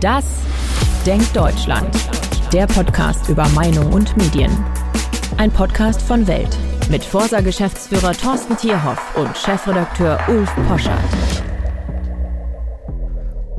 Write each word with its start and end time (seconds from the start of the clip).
Das 0.00 0.24
Denkt 1.04 1.34
Deutschland. 1.34 1.92
Der 2.52 2.68
Podcast 2.68 3.28
über 3.28 3.48
Meinung 3.48 3.92
und 3.92 4.16
Medien. 4.16 4.64
Ein 5.38 5.50
Podcast 5.50 6.00
von 6.02 6.24
Welt 6.28 6.56
mit 6.88 7.02
Forsa-Geschäftsführer 7.02 8.12
Thorsten 8.12 8.56
Tierhoff 8.56 9.16
und 9.16 9.36
Chefredakteur 9.36 10.20
Ulf 10.28 10.54
Poschert. 10.68 11.00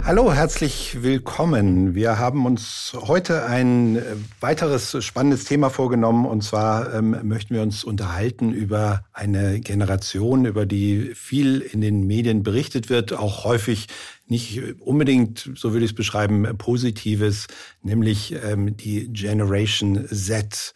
Hallo, 0.10 0.34
herzlich 0.34 1.04
willkommen. 1.04 1.94
Wir 1.94 2.18
haben 2.18 2.46
uns 2.46 2.94
heute 2.96 3.46
ein 3.46 3.98
äh, 3.98 4.02
weiteres 4.40 5.04
spannendes 5.06 5.44
Thema 5.44 5.70
vorgenommen 5.70 6.26
und 6.26 6.42
zwar 6.42 6.96
ähm, 6.96 7.16
möchten 7.24 7.54
wir 7.54 7.62
uns 7.62 7.84
unterhalten 7.84 8.52
über 8.52 9.04
eine 9.14 9.60
Generation, 9.60 10.46
über 10.46 10.66
die 10.66 11.12
viel 11.14 11.60
in 11.60 11.82
den 11.82 12.08
Medien 12.08 12.42
berichtet 12.42 12.90
wird, 12.90 13.14
auch 13.14 13.44
häufig 13.44 13.86
nicht 14.30 14.62
unbedingt, 14.80 15.52
so 15.56 15.74
würde 15.74 15.86
ich 15.86 15.92
es 15.92 15.96
beschreiben, 15.96 16.48
positives, 16.58 17.48
nämlich 17.82 18.36
ähm, 18.44 18.78
die 18.78 19.12
Generation 19.12 20.08
Z. 20.08 20.74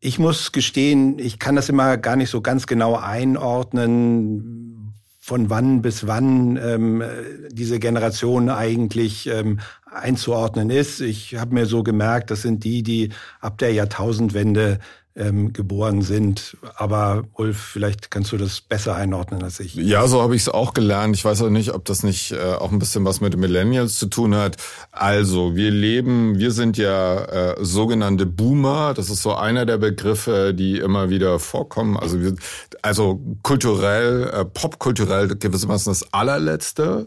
Ich 0.00 0.18
muss 0.18 0.52
gestehen, 0.52 1.18
ich 1.18 1.38
kann 1.38 1.56
das 1.56 1.68
immer 1.68 1.96
gar 1.98 2.16
nicht 2.16 2.30
so 2.30 2.40
ganz 2.40 2.66
genau 2.66 2.96
einordnen 2.96 4.94
von 5.30 5.50
wann 5.50 5.82
bis 5.82 6.06
wann 6.06 6.56
ähm, 6.56 7.04
diese 7.52 7.78
Generation 7.78 8.48
eigentlich 8.48 9.28
ähm, 9.28 9.60
einzuordnen 9.84 10.70
ist. 10.70 11.00
Ich 11.00 11.36
habe 11.36 11.54
mir 11.54 11.66
so 11.66 11.82
gemerkt, 11.82 12.30
das 12.30 12.42
sind 12.42 12.64
die, 12.64 12.82
die 12.82 13.10
ab 13.40 13.58
der 13.58 13.72
Jahrtausendwende 13.72 14.80
ähm, 15.16 15.52
geboren 15.52 16.02
sind. 16.02 16.56
Aber 16.76 17.24
Ulf, 17.34 17.58
vielleicht 17.58 18.10
kannst 18.10 18.30
du 18.32 18.36
das 18.36 18.60
besser 18.60 18.94
einordnen 18.94 19.42
als 19.42 19.58
ich. 19.58 19.74
Ja, 19.74 20.06
so 20.06 20.22
habe 20.22 20.36
ich 20.36 20.42
es 20.42 20.48
auch 20.48 20.72
gelernt. 20.72 21.16
Ich 21.16 21.24
weiß 21.24 21.42
auch 21.42 21.50
nicht, 21.50 21.74
ob 21.74 21.84
das 21.84 22.02
nicht 22.02 22.32
äh, 22.32 22.54
auch 22.54 22.70
ein 22.70 22.78
bisschen 22.78 23.04
was 23.04 23.20
mit 23.20 23.36
Millennials 23.36 23.98
zu 23.98 24.06
tun 24.06 24.34
hat. 24.36 24.56
Also, 24.92 25.56
wir 25.56 25.70
leben, 25.70 26.38
wir 26.38 26.52
sind 26.52 26.78
ja 26.78 27.24
äh, 27.24 27.56
sogenannte 27.60 28.26
Boomer. 28.26 28.94
Das 28.94 29.10
ist 29.10 29.22
so 29.22 29.34
einer 29.34 29.66
der 29.66 29.78
Begriffe, 29.78 30.54
die 30.54 30.78
immer 30.78 31.10
wieder 31.10 31.38
vorkommen. 31.40 31.96
Also, 31.96 32.20
wir, 32.20 32.36
also 32.82 33.20
kulturell, 33.42 34.30
äh, 34.32 34.44
popkulturell 34.44 35.28
gewissermaßen 35.28 35.90
das 35.90 36.12
allerletzte. 36.12 37.04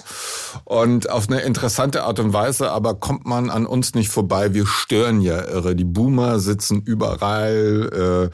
Und 0.66 1.10
auf 1.10 1.30
eine 1.30 1.42
interessante 1.42 2.04
Art 2.04 2.20
und 2.20 2.34
Weise, 2.34 2.72
aber 2.72 2.96
kommt 2.96 3.26
man 3.26 3.50
an 3.50 3.66
uns 3.66 3.96
nicht 3.96 4.10
vorbei. 4.10 4.54
Wir 4.54 4.68
stören 4.68 5.22
ja 5.22 5.42
irre. 5.48 5.76
Die 5.76 5.86
Boomer 5.86 6.40
sitzen 6.40 6.82
überall 6.82 7.92
äh, 7.94 8.30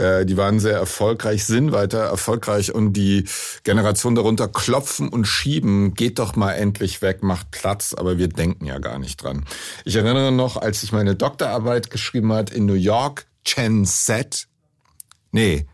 äh, 0.00 0.26
die 0.26 0.36
waren 0.36 0.60
sehr 0.60 0.76
erfolgreich, 0.76 1.44
sind 1.44 1.72
weiter 1.72 2.00
erfolgreich 2.00 2.74
und 2.74 2.92
die 2.92 3.24
Generation 3.64 4.14
darunter 4.14 4.48
klopfen 4.48 5.08
und 5.08 5.24
schieben, 5.26 5.94
geht 5.94 6.18
doch 6.18 6.36
mal 6.36 6.52
endlich 6.52 7.02
weg, 7.02 7.22
macht 7.22 7.50
Platz, 7.50 7.94
aber 7.94 8.18
wir 8.18 8.28
denken 8.28 8.64
ja 8.64 8.78
gar 8.78 8.98
nicht 8.98 9.22
dran. 9.22 9.44
Ich 9.84 9.96
erinnere 9.96 10.32
noch, 10.32 10.56
als 10.56 10.82
ich 10.82 10.92
meine 10.92 11.14
Doktorarbeit 11.14 11.90
geschrieben 11.90 12.32
hat 12.32 12.50
in 12.50 12.66
New 12.66 12.74
York, 12.74 13.26
Gen 13.44 13.84
Z, 13.84 14.46
nee, 15.32 15.66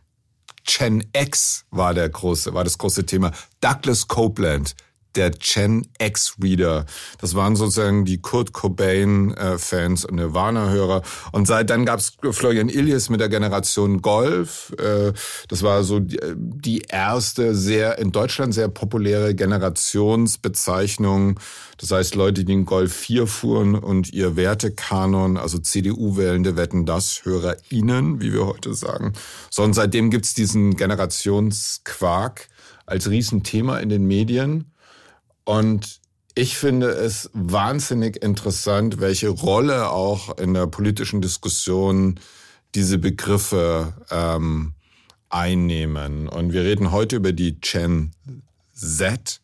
Gen 0.64 1.04
X 1.12 1.66
war 1.70 1.94
der 1.94 2.08
große, 2.08 2.54
war 2.54 2.64
das 2.64 2.78
große 2.78 3.04
Thema. 3.04 3.32
Douglas 3.60 4.08
Copeland, 4.08 4.74
der 5.16 5.30
Gen 5.30 5.86
X 5.98 6.36
Reader. 6.42 6.86
Das 7.20 7.34
waren 7.34 7.56
sozusagen 7.56 8.04
die 8.04 8.20
Kurt 8.20 8.52
Cobain-Fans 8.52 10.04
und 10.04 10.16
Nirvana-Hörer. 10.16 11.02
Und 11.32 11.46
seit 11.46 11.70
dann 11.70 11.84
gab's 11.84 12.16
Florian 12.30 12.68
Illies 12.68 13.10
mit 13.10 13.20
der 13.20 13.28
Generation 13.28 14.02
Golf. 14.02 14.72
Äh, 14.78 15.12
das 15.48 15.62
war 15.62 15.84
so 15.84 16.00
die 16.00 16.82
erste 16.88 17.54
sehr 17.54 17.98
in 17.98 18.12
Deutschland 18.12 18.54
sehr 18.54 18.68
populäre 18.68 19.34
Generationsbezeichnung. 19.34 21.38
Das 21.78 21.90
heißt, 21.90 22.14
Leute, 22.14 22.44
die 22.44 22.52
in 22.52 22.64
Golf 22.64 22.94
4 22.94 23.26
fuhren 23.26 23.74
und 23.74 24.12
ihr 24.12 24.36
Wertekanon, 24.36 25.36
also 25.36 25.58
CDU-Wählende 25.58 26.56
wetten 26.56 26.86
das, 26.86 27.24
HörerInnen, 27.24 28.20
wie 28.20 28.32
wir 28.32 28.46
heute 28.46 28.74
sagen. 28.74 29.12
So, 29.50 29.62
und 29.62 29.74
seitdem 29.74 30.10
gibt's 30.10 30.34
diesen 30.34 30.76
Generationsquark 30.76 32.48
als 32.86 33.08
Riesenthema 33.08 33.78
in 33.78 33.88
den 33.88 34.06
Medien. 34.06 34.70
Und 35.44 36.00
ich 36.34 36.56
finde 36.56 36.88
es 36.88 37.30
wahnsinnig 37.32 38.22
interessant, 38.22 39.00
welche 39.00 39.28
Rolle 39.28 39.90
auch 39.90 40.36
in 40.38 40.54
der 40.54 40.66
politischen 40.66 41.20
Diskussion 41.20 42.18
diese 42.74 42.98
Begriffe 42.98 43.94
ähm, 44.10 44.74
einnehmen. 45.28 46.28
Und 46.28 46.52
wir 46.52 46.62
reden 46.62 46.90
heute 46.90 47.16
über 47.16 47.32
die 47.32 47.60
Gen 47.60 48.12
Z. 48.72 49.40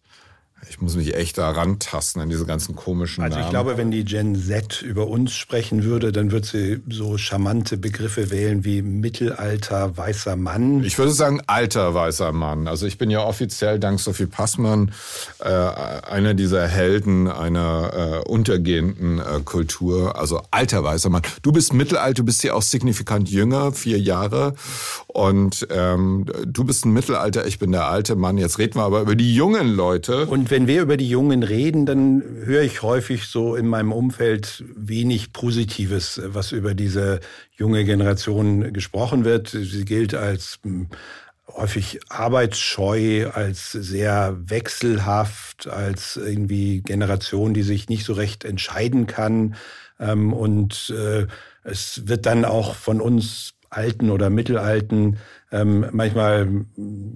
Ich 0.68 0.80
muss 0.80 0.94
mich 0.94 1.14
echt 1.16 1.36
da 1.38 1.50
rantasten 1.50 2.22
an 2.22 2.28
diese 2.28 2.44
ganzen 2.46 2.76
komischen 2.76 3.24
Also 3.24 3.36
ich 3.38 3.40
Namen. 3.44 3.50
glaube, 3.50 3.76
wenn 3.76 3.90
die 3.90 4.04
Gen 4.04 4.36
Z 4.36 4.82
über 4.82 5.08
uns 5.08 5.32
sprechen 5.34 5.84
würde, 5.84 6.12
dann 6.12 6.30
würde 6.30 6.46
sie 6.46 6.80
so 6.88 7.18
charmante 7.18 7.76
Begriffe 7.76 8.30
wählen 8.30 8.64
wie 8.64 8.82
Mittelalter, 8.82 9.96
weißer 9.96 10.36
Mann. 10.36 10.84
Ich 10.84 10.96
würde 10.98 11.12
sagen 11.12 11.40
alter 11.46 11.94
weißer 11.94 12.32
Mann. 12.32 12.68
Also 12.68 12.86
ich 12.86 12.98
bin 12.98 13.10
ja 13.10 13.24
offiziell 13.24 13.78
dank 13.80 14.00
Sophie 14.00 14.26
Passmann 14.26 14.92
äh, 15.40 15.48
einer 15.48 16.34
dieser 16.34 16.68
Helden 16.68 17.26
einer 17.28 18.22
äh, 18.24 18.28
untergehenden 18.28 19.18
äh, 19.18 19.40
Kultur. 19.44 20.16
Also 20.18 20.42
alter 20.50 20.84
weißer 20.84 21.10
Mann. 21.10 21.22
Du 21.42 21.52
bist 21.52 21.72
mittelalt, 21.72 22.18
du 22.18 22.24
bist 22.24 22.42
ja 22.44 22.54
auch 22.54 22.62
signifikant 22.62 23.28
jünger, 23.30 23.72
vier 23.72 23.98
Jahre. 23.98 24.54
Und 25.06 25.66
ähm, 25.70 26.26
du 26.46 26.64
bist 26.64 26.84
ein 26.84 26.92
Mittelalter, 26.92 27.46
ich 27.46 27.58
bin 27.58 27.72
der 27.72 27.86
alte 27.86 28.14
Mann. 28.14 28.38
Jetzt 28.38 28.58
reden 28.58 28.76
wir 28.76 28.84
aber 28.84 29.00
über 29.00 29.16
die 29.16 29.34
jungen 29.34 29.68
Leute. 29.74 30.26
Und 30.26 30.49
wenn 30.50 30.66
wir 30.66 30.82
über 30.82 30.96
die 30.96 31.08
Jungen 31.08 31.42
reden, 31.42 31.86
dann 31.86 32.22
höre 32.44 32.62
ich 32.62 32.82
häufig 32.82 33.26
so 33.26 33.54
in 33.54 33.66
meinem 33.66 33.92
Umfeld 33.92 34.64
wenig 34.76 35.32
Positives, 35.32 36.20
was 36.24 36.52
über 36.52 36.74
diese 36.74 37.20
junge 37.56 37.84
Generation 37.84 38.72
gesprochen 38.72 39.24
wird. 39.24 39.48
Sie 39.48 39.84
gilt 39.84 40.14
als 40.14 40.58
hm, 40.62 40.88
häufig 41.48 42.00
arbeitsscheu, 42.08 43.28
als 43.30 43.72
sehr 43.72 44.36
wechselhaft, 44.44 45.68
als 45.68 46.16
irgendwie 46.16 46.82
Generation, 46.82 47.54
die 47.54 47.62
sich 47.62 47.88
nicht 47.88 48.04
so 48.04 48.12
recht 48.12 48.44
entscheiden 48.44 49.06
kann. 49.06 49.56
Ähm, 49.98 50.32
und 50.32 50.90
äh, 50.90 51.26
es 51.62 52.08
wird 52.08 52.26
dann 52.26 52.44
auch 52.44 52.74
von 52.74 53.00
uns 53.00 53.54
Alten 53.70 54.10
oder 54.10 54.30
Mittelalten 54.30 55.18
ähm, 55.52 55.86
manchmal 55.92 56.64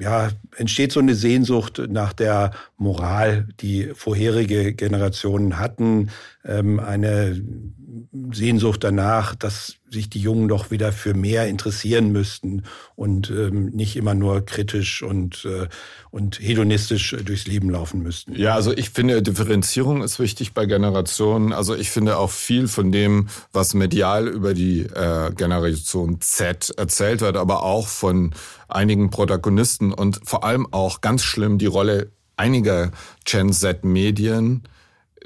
ja 0.01 0.31
entsteht 0.57 0.93
so 0.93 1.01
eine 1.01 1.15
Sehnsucht 1.15 1.83
nach 1.89 2.13
der 2.13 2.53
Moral, 2.77 3.49
die 3.61 3.91
vorherige 3.95 4.73
Generationen 4.75 5.59
hatten, 5.59 6.11
ähm, 6.45 6.81
eine 6.81 7.41
Sehnsucht 8.33 8.83
danach, 8.85 9.35
dass 9.35 9.77
sich 9.95 10.11
die 10.11 10.21
Jungen 10.21 10.49
doch 10.49 10.71
wieder 10.71 10.93
für 10.93 11.15
mehr 11.15 11.49
interessieren 11.49 12.13
müssten 12.13 12.65
und 12.95 13.31
ähm, 13.31 13.71
nicht 13.71 13.97
immer 13.97 14.15
nur 14.15 14.45
kritisch 14.45 15.03
und, 15.03 15.45
äh, 15.45 15.69
und 16.11 16.39
hedonistisch 16.41 17.17
durchs 17.25 17.47
Leben 17.47 17.71
laufen 17.71 18.03
müssten. 18.03 18.35
Ja, 18.37 18.55
also 18.55 18.73
ich 18.73 18.91
finde, 18.91 19.23
Differenzierung 19.23 20.03
ist 20.03 20.19
wichtig 20.19 20.53
bei 20.53 20.67
Generationen. 20.67 21.53
Also 21.53 21.75
ich 21.75 21.91
finde 21.91 22.19
auch 22.19 22.31
viel 22.31 22.69
von 22.69 22.93
dem, 22.93 23.29
was 23.53 23.75
medial 23.75 24.29
über 24.29 24.53
die 24.53 24.81
äh, 24.81 25.33
Generation 25.35 26.21
Z 26.21 26.75
erzählt 26.77 27.21
wird, 27.21 27.37
aber 27.37 27.63
auch 27.63 27.89
von 27.89 28.35
einigen 28.69 29.11
Protagonisten 29.11 29.93
und 29.93 30.21
vor 30.25 30.45
allem 30.45 30.67
auch 30.73 31.01
ganz 31.01 31.23
schlimm 31.23 31.59
die 31.59 31.67
Rolle 31.67 32.11
einiger 32.37 32.91
Gen 33.25 33.53
Z 33.53 33.85
Medien 33.85 34.63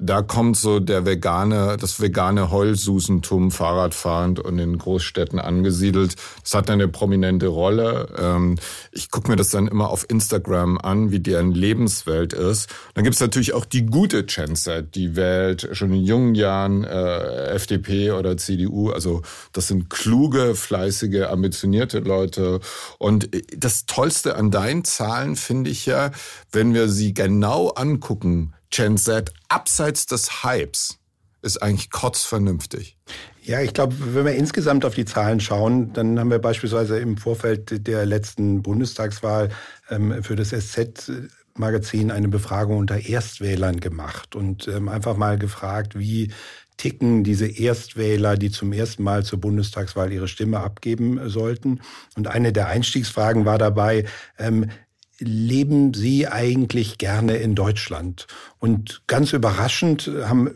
da 0.01 0.23
kommt 0.23 0.57
so 0.57 0.79
der 0.79 1.05
vegane, 1.05 1.77
das 1.79 2.01
vegane 2.01 2.51
Heulsusentum 2.51 3.51
Fahrradfahrend 3.51 4.39
und 4.39 4.59
in 4.59 4.79
Großstädten 4.79 5.41
angesiedelt. 5.41 6.15
Das 6.43 6.55
hat 6.55 6.71
eine 6.71 6.87
prominente 6.87 7.49
Rolle. 7.49 8.09
Ähm, 8.17 8.57
ich 8.93 9.11
gucke 9.11 9.29
mir 9.29 9.37
das 9.37 9.51
dann 9.51 9.67
immer 9.67 9.91
auf 9.91 10.07
Instagram 10.09 10.79
an, 10.79 11.11
wie 11.11 11.19
deren 11.19 11.53
Lebenswelt 11.53 12.33
ist. 12.33 12.69
Dann 12.95 13.03
gibt's 13.03 13.21
natürlich 13.21 13.55
auch 13.55 13.65
die 13.65 13.87
gute 13.87 14.25
Gen 14.25 14.55
Z, 14.55 14.95
die 14.95 15.17
wählt 15.17 15.69
schon 15.73 15.93
in 15.93 16.05
jungen 16.05 16.35
Jahren 16.37 16.85
äh, 16.85 17.49
FDP 17.49 18.13
oder 18.13 18.37
CDU. 18.37 18.91
Also 18.91 19.23
das 19.53 19.67
sind 19.67 19.91
kluge, 19.91 20.55
fleißige, 20.55 21.25
ambitionierte 21.29 21.99
Leute. 21.99 22.61
Und 22.99 23.29
das 23.57 23.87
Tollste 23.87 24.37
an 24.37 24.53
deinen 24.53 24.85
Zahlen 24.85 25.35
finde 25.35 25.71
ich 25.71 25.87
ja, 25.87 26.13
wenn 26.53 26.73
wir 26.73 26.89
sie 26.89 27.15
genau 27.15 27.71
angucken, 27.71 28.55
Gen 28.71 28.97
Z 28.97 29.33
abseits 29.49 30.07
des 30.07 30.45
Hypes 30.45 30.99
ist 31.43 31.63
eigentlich 31.63 31.91
kotzvernünftig. 31.91 32.97
Ja, 33.43 33.61
ich 33.61 33.73
glaube, 33.73 33.95
wenn 34.15 34.27
wir 34.27 34.35
insgesamt 34.35 34.85
auf 34.85 34.95
die 34.95 35.05
Zahlen 35.05 35.41
schauen, 35.41 35.93
dann 35.93 36.19
haben 36.19 36.31
wir 36.31 36.39
beispielsweise 36.39 36.99
im 36.99 37.17
Vorfeld 37.17 37.87
der 37.87 38.05
letzten 38.05 38.63
Bundestagswahl 38.63 39.49
ähm, 39.89 40.23
für 40.23 40.37
das 40.37 40.51
SZ 40.51 41.11
Magazin 41.59 42.11
eine 42.11 42.29
Befragung 42.29 42.79
unter 42.79 43.09
Erstwählern 43.09 43.81
gemacht 43.81 44.37
und 44.37 44.69
ähm, 44.69 44.89
einfach 44.89 45.17
mal 45.17 45.39
gefragt, 45.39 45.99
wie 45.99 46.33
ticken 46.77 47.25
diese 47.25 47.47
Erstwähler, 47.47 48.37
die 48.37 48.51
zum 48.51 48.73
ersten 48.73 49.03
Mal 49.03 49.25
zur 49.25 49.41
Bundestagswahl 49.41 50.13
ihre 50.13 50.29
Stimme 50.29 50.61
abgeben 50.61 51.29
sollten. 51.29 51.81
Und 52.17 52.29
eine 52.29 52.53
der 52.53 52.69
Einstiegsfragen 52.69 53.45
war 53.45 53.59
dabei, 53.59 54.05
ähm, 54.39 54.71
leben 55.19 55.95
Sie 55.95 56.29
eigentlich 56.29 56.99
gerne 56.99 57.37
in 57.37 57.55
Deutschland? 57.55 58.27
Und 58.59 59.03
ganz 59.07 59.33
überraschend 59.33 60.11
haben 60.25 60.51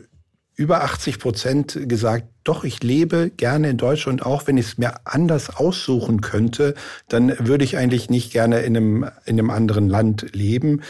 über 0.54 0.84
80 0.84 1.18
Prozent 1.18 1.78
gesagt, 1.88 2.26
doch, 2.44 2.64
ich 2.64 2.82
lebe 2.82 3.30
gerne 3.36 3.70
in 3.70 3.78
Deutschland, 3.78 4.24
auch 4.24 4.46
wenn 4.46 4.58
ich 4.58 4.66
es 4.66 4.78
mir 4.78 5.06
anders 5.06 5.50
aussuchen 5.56 6.20
könnte, 6.20 6.74
dann 7.08 7.34
würde 7.38 7.64
ich 7.64 7.76
eigentlich 7.76 8.10
nicht 8.10 8.32
gerne 8.32 8.60
in 8.60 8.76
einem, 8.76 9.04
in 9.24 9.38
einem 9.38 9.50
anderen 9.50 9.88
Land 9.88 10.26
leben. 10.32 10.82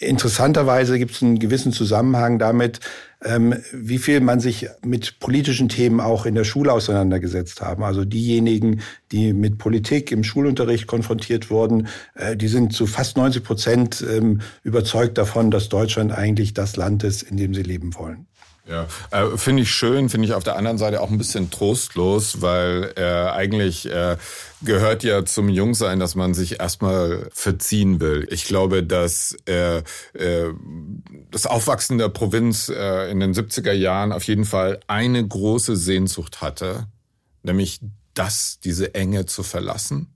Interessanterweise 0.00 0.96
gibt 0.96 1.10
es 1.10 1.22
einen 1.22 1.40
gewissen 1.40 1.72
Zusammenhang 1.72 2.38
damit, 2.38 2.78
ähm, 3.24 3.54
wie 3.72 3.98
viel 3.98 4.20
man 4.20 4.38
sich 4.38 4.68
mit 4.84 5.18
politischen 5.18 5.68
Themen 5.68 6.00
auch 6.00 6.24
in 6.24 6.36
der 6.36 6.44
Schule 6.44 6.72
auseinandergesetzt 6.72 7.62
haben. 7.62 7.82
Also 7.82 8.04
diejenigen, 8.04 8.80
die 9.10 9.32
mit 9.32 9.58
Politik 9.58 10.12
im 10.12 10.22
Schulunterricht 10.22 10.86
konfrontiert 10.86 11.50
wurden, 11.50 11.88
äh, 12.14 12.36
die 12.36 12.46
sind 12.46 12.72
zu 12.72 12.86
fast 12.86 13.16
90 13.16 13.42
Prozent 13.42 14.06
ähm, 14.08 14.40
überzeugt 14.62 15.18
davon, 15.18 15.50
dass 15.50 15.68
Deutschland 15.68 16.12
eigentlich 16.12 16.54
das 16.54 16.76
Land 16.76 17.02
ist, 17.02 17.22
in 17.22 17.36
dem 17.36 17.52
sie 17.52 17.64
leben 17.64 17.96
wollen. 17.96 18.28
Ja, 18.68 18.86
äh, 19.10 19.38
finde 19.38 19.62
ich 19.62 19.70
schön, 19.70 20.10
finde 20.10 20.28
ich 20.28 20.34
auf 20.34 20.44
der 20.44 20.56
anderen 20.56 20.76
Seite 20.76 21.00
auch 21.00 21.10
ein 21.10 21.16
bisschen 21.16 21.50
trostlos, 21.50 22.42
weil 22.42 22.92
äh, 22.96 23.02
eigentlich 23.02 23.90
äh, 23.90 24.18
gehört 24.60 25.04
ja 25.04 25.24
zum 25.24 25.48
Jungsein, 25.48 25.98
dass 25.98 26.14
man 26.14 26.34
sich 26.34 26.60
erstmal 26.60 27.28
verziehen 27.32 27.98
will. 27.98 28.28
Ich 28.30 28.44
glaube, 28.44 28.84
dass 28.84 29.34
äh, 29.46 29.78
äh, 30.12 30.52
das 31.30 31.46
Aufwachsen 31.46 31.96
der 31.96 32.10
Provinz 32.10 32.68
äh, 32.68 33.10
in 33.10 33.20
den 33.20 33.32
70er 33.32 33.72
Jahren 33.72 34.12
auf 34.12 34.24
jeden 34.24 34.44
Fall 34.44 34.80
eine 34.86 35.26
große 35.26 35.74
Sehnsucht 35.74 36.42
hatte, 36.42 36.88
nämlich 37.42 37.80
das, 38.12 38.58
diese 38.62 38.94
Enge 38.94 39.24
zu 39.24 39.42
verlassen 39.42 40.08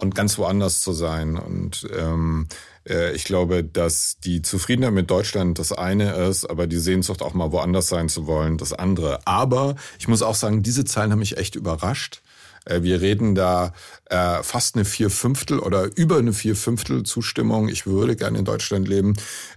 und 0.00 0.14
ganz 0.14 0.38
woanders 0.38 0.80
zu 0.80 0.92
sein. 0.92 1.36
Und 1.36 1.88
ähm, 1.96 2.48
äh, 2.88 3.12
ich 3.12 3.24
glaube, 3.24 3.64
dass 3.64 4.18
die 4.18 4.42
Zufriedenheit 4.42 4.92
mit 4.92 5.10
Deutschland 5.10 5.58
das 5.58 5.72
eine 5.72 6.14
ist, 6.14 6.44
aber 6.46 6.66
die 6.66 6.78
Sehnsucht 6.78 7.22
auch 7.22 7.34
mal 7.34 7.52
woanders 7.52 7.88
sein 7.88 8.08
zu 8.08 8.26
wollen, 8.26 8.58
das 8.58 8.72
andere. 8.72 9.26
Aber 9.26 9.76
ich 9.98 10.08
muss 10.08 10.22
auch 10.22 10.34
sagen, 10.34 10.62
diese 10.62 10.84
Zahlen 10.84 11.12
haben 11.12 11.18
mich 11.18 11.36
echt 11.36 11.54
überrascht. 11.54 12.22
Äh, 12.64 12.82
wir 12.82 13.00
reden 13.00 13.34
da 13.34 13.72
äh, 14.06 14.42
fast 14.42 14.74
eine 14.74 14.84
Vierfünftel 14.84 15.58
oder 15.58 15.88
über 15.96 16.18
eine 16.18 16.32
Vierfünftel 16.32 17.04
Zustimmung. 17.04 17.68
Ich 17.68 17.86
würde 17.86 18.16
gerne 18.16 18.38
in 18.38 18.44
Deutschland 18.44 18.88
leben. 18.88 19.14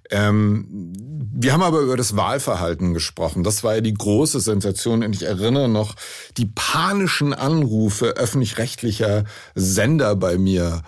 Ähm, 0.09 0.93
wir 1.33 1.53
haben 1.53 1.63
aber 1.63 1.79
über 1.79 1.97
das 1.97 2.15
Wahlverhalten 2.15 2.93
gesprochen. 2.93 3.43
Das 3.43 3.63
war 3.63 3.75
ja 3.75 3.81
die 3.81 3.93
große 3.93 4.39
Sensation. 4.39 5.03
Und 5.03 5.15
ich 5.15 5.23
erinnere 5.23 5.69
noch 5.69 5.95
die 6.37 6.45
panischen 6.45 7.33
Anrufe 7.33 8.15
öffentlich-rechtlicher 8.17 9.25
Sender 9.55 10.15
bei 10.15 10.37
mir. 10.37 10.83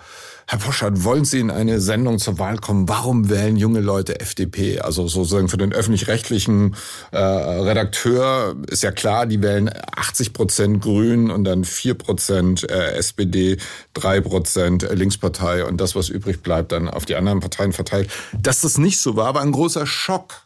Herr 0.48 0.60
Poschardt, 0.60 1.02
wollen 1.02 1.24
Sie 1.24 1.40
in 1.40 1.50
eine 1.50 1.80
Sendung 1.80 2.20
zur 2.20 2.38
Wahl 2.38 2.58
kommen? 2.58 2.88
Warum 2.88 3.28
wählen 3.28 3.56
junge 3.56 3.80
Leute 3.80 4.20
FDP? 4.20 4.78
Also 4.78 5.08
sozusagen 5.08 5.48
für 5.48 5.56
den 5.56 5.72
öffentlich-rechtlichen 5.72 6.76
äh, 7.10 7.18
Redakteur 7.18 8.54
ist 8.68 8.84
ja 8.84 8.92
klar, 8.92 9.26
die 9.26 9.42
wählen 9.42 9.68
80 9.96 10.32
Prozent 10.32 10.80
Grün 10.80 11.32
und 11.32 11.42
dann 11.42 11.64
4 11.64 11.94
Prozent 11.94 12.70
äh, 12.70 12.92
SPD, 12.92 13.56
3 13.94 14.20
Prozent 14.20 14.88
Linkspartei 14.88 15.64
und 15.64 15.80
das, 15.80 15.96
was 15.96 16.08
übrig 16.08 16.44
bleibt, 16.44 16.70
dann 16.70 16.88
auf 16.88 17.06
die 17.06 17.16
anderen 17.16 17.40
Parteien 17.40 17.72
verteilt. 17.72 18.08
Dass 18.40 18.60
das 18.60 18.78
nicht 18.78 19.00
so 19.00 19.16
war, 19.16 19.34
war 19.34 19.42
ein 19.42 19.50
großer 19.50 19.84
Schock. 19.84 20.42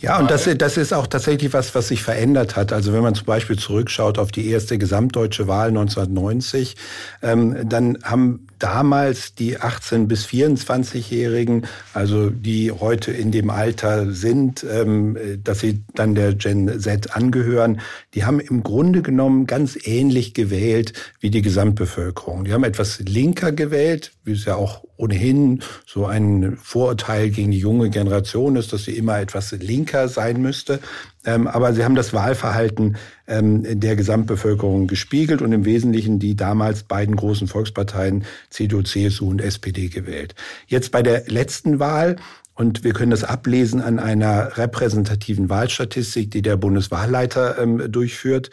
Ja, 0.00 0.18
und 0.18 0.30
das, 0.30 0.48
das 0.56 0.76
ist 0.76 0.92
auch 0.92 1.08
tatsächlich 1.08 1.52
was, 1.52 1.74
was 1.74 1.88
sich 1.88 2.02
verändert 2.02 2.54
hat. 2.54 2.72
Also 2.72 2.92
wenn 2.92 3.02
man 3.02 3.14
zum 3.14 3.26
Beispiel 3.26 3.58
zurückschaut 3.58 4.18
auf 4.18 4.30
die 4.30 4.48
erste 4.48 4.78
gesamtdeutsche 4.78 5.48
Wahl 5.48 5.68
1990, 5.68 6.76
ähm, 7.22 7.68
dann 7.68 7.98
haben 8.04 8.46
damals 8.58 9.34
die 9.34 9.58
18 9.60 10.08
bis 10.08 10.26
24-Jährigen, 10.26 11.66
also 11.92 12.30
die 12.30 12.70
heute 12.72 13.12
in 13.12 13.30
dem 13.30 13.50
Alter 13.50 14.12
sind, 14.12 14.64
ähm, 14.70 15.16
dass 15.42 15.60
sie 15.60 15.84
dann 15.94 16.14
der 16.14 16.34
Gen 16.34 16.80
Z 16.80 17.14
angehören, 17.14 17.80
die 18.14 18.24
haben 18.24 18.40
im 18.40 18.62
Grunde 18.62 19.02
genommen 19.02 19.46
ganz 19.46 19.78
ähnlich 19.84 20.34
gewählt 20.34 20.92
wie 21.20 21.30
die 21.30 21.42
Gesamtbevölkerung. 21.42 22.44
Die 22.44 22.52
haben 22.52 22.64
etwas 22.64 23.00
linker 23.00 23.52
gewählt, 23.52 24.12
wie 24.24 24.32
es 24.32 24.44
ja 24.44 24.56
auch 24.56 24.84
ohnehin 24.96 25.60
so 25.86 26.06
ein 26.06 26.56
Vorurteil 26.60 27.30
gegen 27.30 27.50
die 27.50 27.58
junge 27.58 27.90
Generation 27.90 28.56
ist, 28.56 28.72
dass 28.72 28.84
sie 28.84 28.96
immer 28.96 29.18
etwas 29.18 29.52
linker 29.52 30.08
sein 30.08 30.40
müsste. 30.40 30.80
Ähm, 31.26 31.46
aber 31.46 31.72
sie 31.72 31.84
haben 31.84 31.94
das 31.94 32.12
Wahlverhalten 32.12 32.96
der 33.26 33.96
Gesamtbevölkerung 33.96 34.86
gespiegelt 34.86 35.40
und 35.40 35.50
im 35.52 35.64
Wesentlichen 35.64 36.18
die 36.18 36.36
damals 36.36 36.82
beiden 36.82 37.16
großen 37.16 37.48
Volksparteien 37.48 38.24
CDU, 38.50 38.82
CSU 38.82 39.30
und 39.30 39.40
SPD 39.40 39.88
gewählt. 39.88 40.34
Jetzt 40.66 40.92
bei 40.92 41.02
der 41.02 41.24
letzten 41.28 41.78
Wahl 41.78 42.16
und 42.54 42.84
wir 42.84 42.92
können 42.92 43.10
das 43.10 43.24
ablesen 43.24 43.80
an 43.80 43.98
einer 43.98 44.56
repräsentativen 44.56 45.48
Wahlstatistik, 45.48 46.30
die 46.30 46.42
der 46.42 46.56
Bundeswahlleiter 46.56 47.58
ähm, 47.58 47.90
durchführt. 47.90 48.50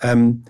Ähm, 0.00 0.44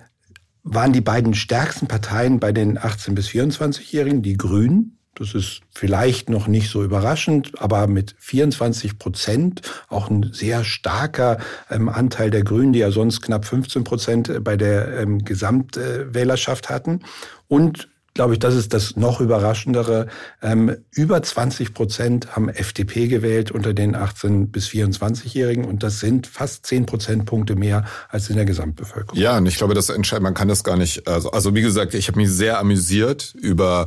waren 0.65 0.93
die 0.93 1.01
beiden 1.01 1.35
stärksten 1.35 1.89
Parteien 1.89 2.39
bei 2.39 2.53
den 2.53 2.79
18- 2.79 3.15
bis 3.15 3.29
24-Jährigen 3.29 4.23
die 4.23 4.37
Grünen 4.37 4.99
das 5.15 5.35
ist 5.35 5.61
vielleicht 5.71 6.31
noch 6.31 6.47
nicht 6.47 6.71
so 6.71 6.83
überraschend, 6.83 7.61
aber 7.61 7.87
mit 7.87 8.15
24 8.19 8.99
Prozent, 8.99 9.63
auch 9.89 10.09
ein 10.09 10.31
sehr 10.33 10.65
starker 10.65 11.39
ähm, 11.71 11.89
Anteil 11.89 12.31
der 12.31 12.45
Grünen, 12.45 12.73
die 12.73 12.79
ja 12.79 12.91
sonst 12.91 13.21
knapp 13.21 13.45
15 13.45 13.85
Prozent 13.85 14.45
bei 14.45 14.57
der 14.57 15.01
ähm, 15.01 15.25
Gesamtwählerschaft 15.25 16.71
hatten. 16.71 17.01
Und 17.49 17.89
glaube 18.15 18.35
ich, 18.35 18.39
das 18.39 18.55
ist 18.55 18.75
das 18.75 18.97
noch 18.97 19.21
überraschendere. 19.21 20.07
Ähm, 20.43 20.77
über 20.91 21.23
20 21.23 21.73
Prozent 21.73 22.37
haben 22.37 22.51
FDP 22.51 23.09
gewählt 23.09 23.51
unter 23.51 23.73
den 23.73 23.95
18 23.95 24.51
bis 24.51 24.69
24-Jährigen 24.69 25.65
und 25.65 25.83
das 25.83 26.01
sind 26.01 26.27
fast 26.27 26.67
10 26.67 26.85
Prozentpunkte 26.85 27.57
mehr 27.57 27.85
als 28.11 28.29
in 28.29 28.37
der 28.37 28.45
Gesamtbevölkerung. 28.45 29.19
Ja, 29.19 29.39
und 29.39 29.47
ich 29.47 29.57
glaube, 29.57 29.73
das 29.73 29.89
entscheidet, 29.89 30.23
man 30.23 30.35
kann 30.35 30.49
das 30.49 30.63
gar 30.63 30.77
nicht. 30.77 31.09
Also, 31.09 31.31
also 31.31 31.55
wie 31.55 31.63
gesagt, 31.63 31.95
ich 31.95 32.09
habe 32.09 32.19
mich 32.19 32.31
sehr 32.31 32.59
amüsiert 32.59 33.35
über 33.35 33.87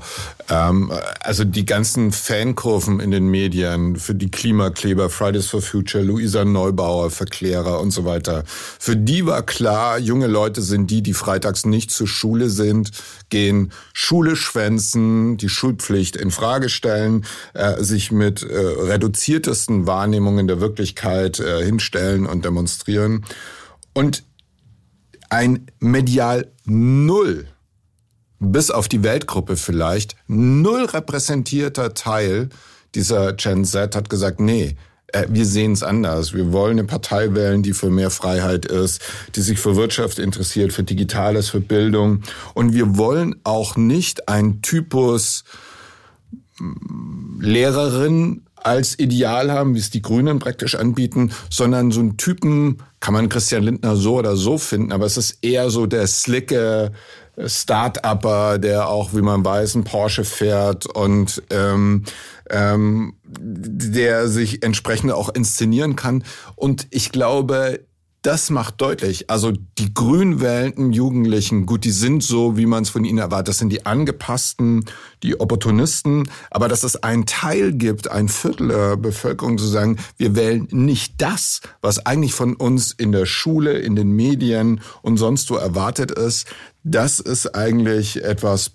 ähm, 0.50 0.92
also 1.20 1.44
die 1.44 1.66
ganzen 1.66 2.12
Fankurven 2.12 3.00
in 3.00 3.12
den 3.12 3.28
Medien 3.28 3.96
für 3.96 4.16
die 4.16 4.32
Klimakleber, 4.32 5.12
Fridays 5.12 5.46
for 5.46 5.62
Future, 5.62 6.04
Luisa 6.04 6.46
Neubauer, 6.46 7.12
Verklärer 7.12 7.80
und 7.80 7.92
so 7.92 8.06
weiter. 8.06 8.44
Für 8.48 8.96
die 8.96 9.28
war 9.28 9.44
klar, 9.44 10.00
junge 10.00 10.28
Leute 10.28 10.64
sind 10.64 10.90
die, 10.90 11.04
die 11.04 11.14
freitags 11.14 11.66
nicht 11.66 11.92
zur 11.92 12.08
Schule 12.08 12.50
sind, 12.50 12.90
gehen 13.30 13.72
Schule 13.94 14.15
schwänzen, 14.36 15.38
die 15.38 15.50
Schulpflicht 15.50 16.16
in 16.16 16.32
Frage 16.32 16.70
stellen, 16.70 17.26
äh, 17.54 17.84
sich 17.84 18.12
mit 18.12 18.44
äh, 18.44 18.56
reduziertesten 18.56 19.88
Wahrnehmungen 19.88 20.48
der 20.48 20.62
Wirklichkeit 20.62 21.40
äh, 21.40 21.64
hinstellen 21.66 22.26
und 22.26 22.46
demonstrieren. 22.46 23.26
Und 23.94 24.24
ein 25.30 25.68
medial 25.80 26.52
null, 26.66 27.48
bis 28.40 28.72
auf 28.72 28.88
die 28.88 29.04
Weltgruppe 29.04 29.58
vielleicht, 29.58 30.16
null 30.28 30.86
repräsentierter 30.86 31.94
Teil 31.94 32.50
dieser 32.96 33.34
Gen 33.34 33.66
Z 33.66 33.96
hat 33.96 34.10
gesagt, 34.10 34.40
nee, 34.40 34.78
wir 35.30 35.46
sehen 35.46 35.72
es 35.72 35.84
anders. 35.84 36.34
Wir 36.34 36.52
wollen 36.52 36.80
eine 36.80 36.88
Partei 36.88 37.34
wählen, 37.34 37.64
die 37.64 37.74
für 37.74 37.90
mehr 37.90 38.10
Freiheit 38.10 38.66
ist, 38.66 39.02
die 39.36 39.42
sich 39.42 39.60
für 39.60 39.76
Wirtschaft 39.76 40.20
interessiert, 40.20 40.74
für 40.74 40.84
Digitales, 40.84 41.50
für 41.50 41.62
Bildung. 41.62 42.22
Und 42.54 42.74
wir 42.74 42.98
wollen 42.98 43.36
auch 43.44 43.76
nicht 43.76 44.28
ein 44.28 44.62
Typus 44.62 45.44
mm, 46.60 47.42
Lehrerin 47.42 48.42
als 48.66 48.98
Ideal 48.98 49.52
haben, 49.52 49.76
wie 49.76 49.80
es 49.80 49.92
die 49.92 50.02
Grünen 50.02 50.40
praktisch 50.40 50.74
anbieten, 50.76 51.32
sondern 51.52 51.92
so 51.92 52.00
einen 52.00 52.18
Typen 52.18 52.80
kann 53.00 53.14
man 53.14 53.30
Christian 53.30 53.62
Lindner 53.62 53.96
so 53.96 54.18
oder 54.18 54.36
so 54.36 54.58
finden, 54.58 54.92
aber 54.92 55.06
es 55.06 55.18
ist 55.18 55.44
eher 55.44 55.70
so 55.70 55.86
der 55.86 56.08
slicke 56.08 56.92
Start-Upper, 57.44 58.60
der 58.60 58.90
auch, 58.90 59.14
wie 59.14 59.22
man 59.22 59.44
weiß, 59.44 59.76
ein 59.76 59.84
Porsche 59.84 60.24
fährt 60.24 60.86
und 60.86 61.44
ähm, 61.50 62.04
ähm, 62.50 63.16
der 63.28 64.28
sich 64.28 64.64
entsprechend 64.64 65.12
auch 65.12 65.30
inszenieren 65.30 65.96
kann. 65.96 66.24
Und 66.56 66.88
ich 66.92 67.12
glaube, 67.12 67.82
das 68.26 68.50
macht 68.50 68.82
deutlich, 68.82 69.30
also 69.30 69.52
die 69.52 69.94
grün 69.94 70.42
wählenden 70.42 70.94
Jugendlichen, 70.94 71.68
gut, 71.68 71.84
die 71.84 71.92
sind 71.92 72.24
so, 72.24 72.58
wie 72.58 72.66
man 72.66 72.82
es 72.82 72.90
von 72.90 73.06
ihnen 73.06 73.20
erwartet, 73.20 73.50
das 73.50 73.60
sind 73.60 73.70
die 73.70 73.86
angepassten, 73.86 74.86
die 75.22 75.40
Opportunisten, 75.40 76.28
aber 76.50 76.68
dass 76.68 76.84
es 76.84 76.96
einen 77.04 77.28
Teil 77.28 77.74
gibt, 77.74 78.10
ein 78.10 78.28
Viertel 78.28 78.70
der 78.70 78.98
Bevölkerung 78.98 79.60
zu 79.60 79.68
sagen, 79.68 79.98
wir 80.18 80.36
wählen 80.36 80.68
nicht 80.72 81.22
das, 81.22 81.62
was 81.82 82.06
eigentlich 82.08 82.34
von 82.34 82.56
uns 82.56 82.92
in 82.92 83.12
der 83.12 83.28
Schule, 83.28 83.78
in 83.78 83.96
den 83.96 84.12
Medien 84.12 84.82
und 85.04 85.18
sonst 85.18 85.52
wo 85.52 85.56
erwartet 85.56 86.10
ist, 86.10 86.48
das 86.84 87.20
ist 87.20 87.54
eigentlich 87.56 88.24
etwas 88.24 88.72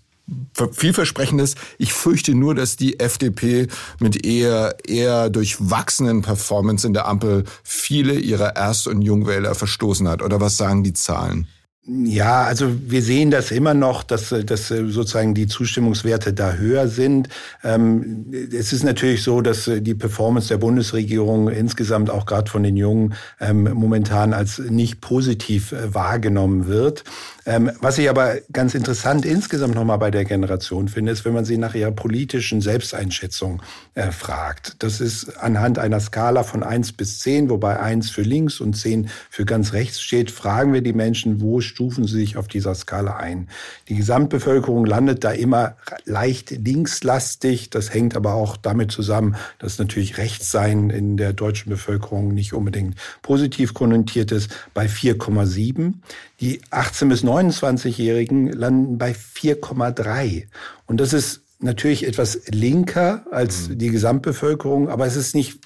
vielversprechendes. 0.73 1.55
Ich 1.79 1.93
fürchte 1.93 2.35
nur, 2.35 2.55
dass 2.55 2.77
die 2.77 3.01
FDP 3.01 3.69
mit 3.99 4.25
eher, 4.25 4.77
eher 4.87 5.31
durchwachsenen 5.31 6.23
Performance 6.23 6.87
in 6.87 6.93
der 6.93 7.07
Ampel 7.07 7.45
viele 7.63 8.15
ihrer 8.15 8.57
Erst- 8.57 8.89
und 8.89 9.03
Jungwähler 9.03 9.55
verstoßen 9.55 10.09
hat. 10.09 10.23
Oder 10.23 10.41
was 10.41 10.57
sagen 10.57 10.83
die 10.83 10.93
Zahlen? 10.93 11.49
Ja, 11.93 12.45
also 12.45 12.71
wir 12.89 13.03
sehen 13.03 13.33
das 13.33 13.51
immer 13.51 13.75
noch, 13.75 14.05
dass, 14.05 14.33
dass 14.47 14.69
sozusagen 14.69 15.35
die 15.35 15.49
Zustimmungswerte 15.49 16.33
da 16.33 16.53
höher 16.53 16.87
sind. 16.87 17.29
Ähm, 17.65 18.27
es 18.53 18.73
ist 18.73 18.85
natürlich 18.85 19.25
so, 19.25 19.41
dass 19.41 19.69
die 19.69 19.95
Performance 19.97 20.47
der 20.49 20.59
Bundesregierung 20.59 21.49
insgesamt 21.49 22.09
auch 22.09 22.27
gerade 22.27 22.49
von 22.49 22.63
den 22.63 22.77
Jungen 22.77 23.15
ähm, 23.41 23.69
momentan 23.75 24.35
als 24.35 24.61
nicht 24.61 25.01
positiv 25.01 25.73
äh, 25.73 25.93
wahrgenommen 25.93 26.69
wird. 26.69 27.03
Ähm, 27.45 27.73
was 27.81 27.99
ich 27.99 28.09
aber 28.09 28.35
ganz 28.53 28.77
interessant 28.77 29.25
insgesamt 29.25 29.75
nochmal 29.75 29.99
bei 29.99 30.13
der 30.13 30.25
Generation 30.25 30.87
finde, 30.87 31.11
ist, 31.11 31.25
wenn 31.25 31.33
man 31.33 31.45
sie 31.45 31.57
nach 31.57 31.75
ihrer 31.75 31.91
politischen 31.91 32.61
Selbsteinschätzung 32.61 33.63
äh, 33.95 34.13
fragt. 34.13 34.77
Das 34.79 35.01
ist 35.01 35.37
anhand 35.39 35.81
einer 35.81 35.99
Skala 35.99 36.45
von 36.45 36.63
eins 36.63 36.93
bis 36.93 37.19
zehn, 37.19 37.51
wobei 37.51 37.81
eins 37.81 38.11
für 38.11 38.23
links 38.23 38.61
und 38.61 38.75
zehn 38.75 39.09
für 39.31 39.45
ganz 39.45 39.73
rechts 39.73 40.01
steht, 40.01 40.31
fragen 40.31 40.73
wir 40.73 40.83
die 40.83 40.93
Menschen, 40.93 41.41
wo 41.41 41.61
stufen 41.81 42.07
sie 42.07 42.19
sich 42.19 42.37
auf 42.37 42.47
dieser 42.47 42.75
Skala 42.75 43.17
ein. 43.17 43.49
Die 43.89 43.95
Gesamtbevölkerung 43.95 44.85
landet 44.85 45.25
da 45.25 45.31
immer 45.31 45.77
leicht 46.05 46.51
linkslastig. 46.51 47.71
Das 47.71 47.95
hängt 47.95 48.17
aber 48.17 48.35
auch 48.35 48.59
damit 48.59 48.93
zusammen, 48.93 49.35
dass 49.59 49.79
natürlich 49.79 50.19
Rechtssein 50.19 50.91
in 50.91 51.17
der 51.17 51.33
deutschen 51.33 51.71
Bevölkerung 51.71 52.35
nicht 52.35 52.53
unbedingt 52.53 52.97
positiv 53.23 53.73
konnotiert 53.73 54.31
ist, 54.31 54.51
bei 54.75 54.89
4,7. 54.89 55.95
Die 56.41 56.61
18 56.69 57.09
bis 57.09 57.25
29-Jährigen 57.25 58.53
landen 58.53 58.99
bei 58.99 59.13
4,3. 59.13 60.49
Und 60.85 61.01
das 61.01 61.15
ist 61.15 61.41
natürlich 61.61 62.07
etwas 62.07 62.43
linker 62.49 63.25
als 63.31 63.71
mhm. 63.71 63.79
die 63.79 63.89
Gesamtbevölkerung, 63.89 64.91
aber 64.91 65.07
es 65.07 65.17
ist 65.17 65.35
nicht 65.35 65.61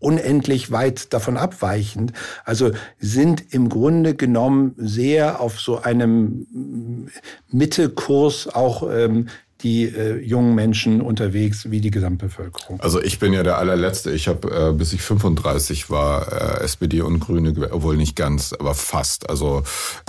unendlich 0.00 0.72
weit 0.72 1.12
davon 1.12 1.36
abweichend. 1.36 2.12
Also 2.44 2.72
sind 2.98 3.54
im 3.54 3.68
Grunde 3.68 4.14
genommen 4.14 4.74
sehr 4.76 5.40
auf 5.40 5.60
so 5.60 5.80
einem 5.80 7.08
Mittelkurs 7.50 8.48
auch 8.48 8.90
ähm, 8.90 9.28
die 9.62 9.84
äh, 9.84 10.18
jungen 10.18 10.54
Menschen 10.54 11.00
unterwegs 11.00 11.70
wie 11.70 11.80
die 11.80 11.90
Gesamtbevölkerung. 11.90 12.80
Also 12.80 13.02
ich 13.02 13.18
bin 13.18 13.32
ja 13.32 13.42
der 13.42 13.58
allerletzte. 13.58 14.10
Ich 14.10 14.28
habe 14.28 14.70
äh, 14.70 14.72
bis 14.72 14.92
ich 14.92 15.02
35 15.02 15.90
war 15.90 16.60
äh, 16.60 16.64
SPD 16.64 17.02
und 17.02 17.20
Grüne, 17.20 17.54
obwohl 17.70 17.96
nicht 17.96 18.16
ganz, 18.16 18.54
aber 18.58 18.74
fast. 18.74 19.28
Also 19.28 19.62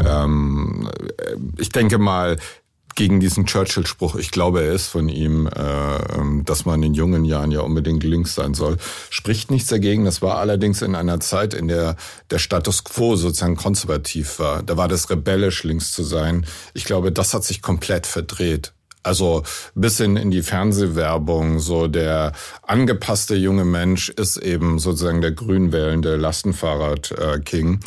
ähm, 0.06 0.90
ich 1.58 1.70
denke 1.70 1.98
mal, 1.98 2.38
gegen 2.96 3.20
diesen 3.20 3.46
Churchill-Spruch, 3.46 4.16
ich 4.16 4.32
glaube, 4.32 4.64
er 4.64 4.74
ist 4.74 4.88
von 4.88 5.10
ihm, 5.10 5.48
äh, 5.48 6.18
ähm, 6.18 6.44
dass 6.46 6.66
man 6.66 6.84
in 6.84 6.94
jungen 6.94 7.26
Jahren 7.26 7.52
ja 7.52 7.62
unbedingt 7.62 8.04
links 8.04 8.36
sein 8.36 8.54
soll, 8.54 8.78
spricht 9.10 9.52
nichts 9.52 9.70
dagegen. 9.70 10.06
Das 10.06 10.22
war 10.22 10.38
allerdings 10.38 10.82
in 10.82 10.96
einer 10.96 11.20
Zeit, 11.20 11.54
in 11.54 11.68
der 11.68 11.96
der 12.30 12.40
Status 12.40 12.84
quo 12.84 13.16
sozusagen 13.16 13.56
konservativ 13.56 14.40
war. 14.40 14.64
Da 14.64 14.78
war 14.78 14.88
das 14.88 15.10
rebellisch, 15.10 15.64
links 15.64 15.92
zu 15.92 16.04
sein. 16.04 16.46
Ich 16.74 16.86
glaube, 16.86 17.12
das 17.12 17.34
hat 17.34 17.44
sich 17.44 17.62
komplett 17.62 18.08
verdreht. 18.08 18.74
Also 19.04 19.42
bis 19.74 19.98
hin 19.98 20.16
in 20.16 20.30
die 20.30 20.44
Fernsehwerbung, 20.44 21.60
so 21.60 21.88
der 21.88 22.34
angepasste 22.62 23.36
junge 23.36 23.66
Mensch 23.66 24.10
ist 24.10 24.38
eben 24.38 24.78
sozusagen 24.78 25.22
der 25.22 25.32
grün 25.32 25.72
wählende 25.72 26.18
Lastenfahrrad-King. 26.18 27.80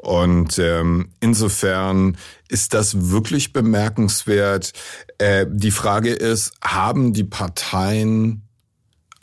Und 0.00 0.58
ähm, 0.58 1.10
insofern 1.20 2.16
ist 2.48 2.72
das 2.72 3.10
wirklich 3.10 3.52
bemerkenswert. 3.52 4.72
Äh, 5.18 5.44
die 5.46 5.70
Frage 5.70 6.10
ist, 6.10 6.52
haben 6.64 7.12
die 7.12 7.24
Parteien 7.24 8.48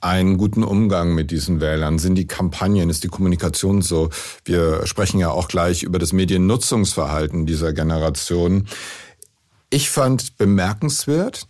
einen 0.01 0.37
guten 0.37 0.63
Umgang 0.63 1.15
mit 1.15 1.31
diesen 1.31 1.61
Wählern? 1.61 1.97
Sind 1.97 2.13
die 2.13 2.27
Kampagnen, 2.27 2.91
ist 2.91 3.03
die 3.03 3.07
Kommunikation 3.07 3.81
so? 3.81 4.11
Wir 4.45 4.85
sprechen 4.85 5.19
ja 5.19 5.31
auch 5.31 5.47
gleich 5.47 5.81
über 5.81 5.97
das 5.97 6.13
Mediennutzungsverhalten 6.13 7.47
dieser 7.47 7.73
Generation. 7.73 8.67
Ich 9.71 9.89
fand 9.89 10.37
bemerkenswert, 10.37 11.47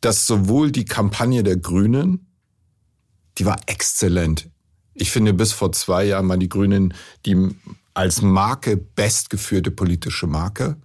dass 0.00 0.28
sowohl 0.28 0.70
die 0.70 0.84
Kampagne 0.84 1.42
der 1.42 1.56
Grünen, 1.56 2.28
die 3.38 3.44
war 3.44 3.56
exzellent. 3.66 4.48
Ich 4.94 5.10
finde, 5.10 5.34
bis 5.34 5.52
vor 5.52 5.72
zwei 5.72 6.04
Jahren 6.04 6.28
waren 6.28 6.40
die 6.40 6.48
Grünen 6.48 6.94
die 7.26 7.50
als 7.94 8.22
Marke 8.22 8.76
bestgeführte 8.76 9.70
politische 9.70 10.26
Marke. 10.26 10.76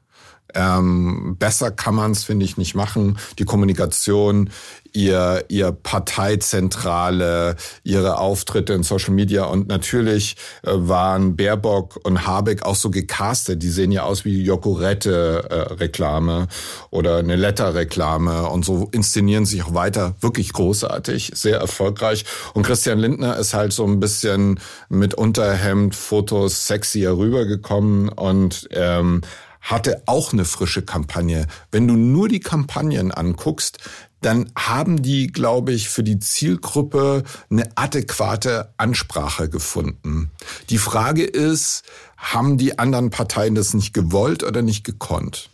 Ähm, 0.56 1.36
besser 1.38 1.72
kann 1.72 1.96
man 1.96 2.12
es, 2.12 2.24
finde 2.24 2.46
ich, 2.46 2.58
nicht 2.58 2.76
machen. 2.76 3.18
Die 3.38 3.46
Kommunikation, 3.46 4.50
ihr, 4.96 5.46
ihr 5.50 5.72
Parteizentrale, 5.72 7.56
ihre 7.84 8.18
Auftritte 8.18 8.74
in 8.74 8.84
Social 8.84 9.14
Media 9.14 9.46
und 9.46 9.68
natürlich 9.68 10.38
äh, 10.64 10.72
waren 10.74 11.36
Baerbock 11.36 12.00
und 12.04 12.26
Habeck 12.26 12.64
auch 12.64 12.76
so 12.76 12.90
gecastet. 12.90 13.62
Die 13.62 13.70
sehen 13.70 13.92
ja 13.92 14.04
aus 14.04 14.26
wie 14.26 14.44
Jokorette-Reklame 14.44 16.48
äh, 16.50 16.96
oder 16.96 17.18
eine 17.18 17.36
Letter-Reklame 17.36 18.50
und 18.50 18.66
so 18.66 18.88
inszenieren 18.92 19.46
sich 19.46 19.64
auch 19.64 19.74
weiter 19.74 20.16
wirklich 20.22 20.54
großartig, 20.54 21.32
sehr 21.36 21.60
erfolgreich. 21.60 22.26
Und 22.54 22.66
Christian 22.66 23.00
Lindner 23.00 23.38
ist 23.38 23.54
halt 23.54 23.74
so 23.74 23.86
ein 23.86 24.00
bisschen 24.00 24.60
mit 24.88 25.14
Unterhemd, 25.14 25.96
Fotos 25.96 26.68
sexier 26.68 27.18
rübergekommen 27.18 28.10
und 28.10 28.68
ähm, 28.72 29.22
hatte 29.66 30.04
auch 30.06 30.32
eine 30.32 30.46
frische 30.46 30.84
Kampagne. 30.84 31.48
Wenn 31.72 31.88
du 31.88 31.96
nur 31.96 32.30
die 32.30 32.40
Kampagnen 32.40 33.12
anguckst, 33.12 33.80
dann 34.22 34.52
haben 34.58 35.02
die, 35.02 35.28
glaube 35.28 35.74
ich, 35.74 35.90
für 35.90 36.04
die 36.04 36.20
Zielgruppe 36.20 37.24
eine 37.50 37.70
adäquate 37.76 38.74
Ansprache 38.78 39.50
gefunden. 39.50 40.32
Die 40.70 40.78
Frage 40.78 41.24
ist, 41.24 41.84
haben 42.16 42.58
die 42.58 42.80
anderen 42.80 43.10
Parteien 43.10 43.56
das 43.56 43.74
nicht 43.74 43.94
gewollt 43.94 44.44
oder 44.44 44.62
nicht 44.62 44.84
gekonnt? 44.84 45.50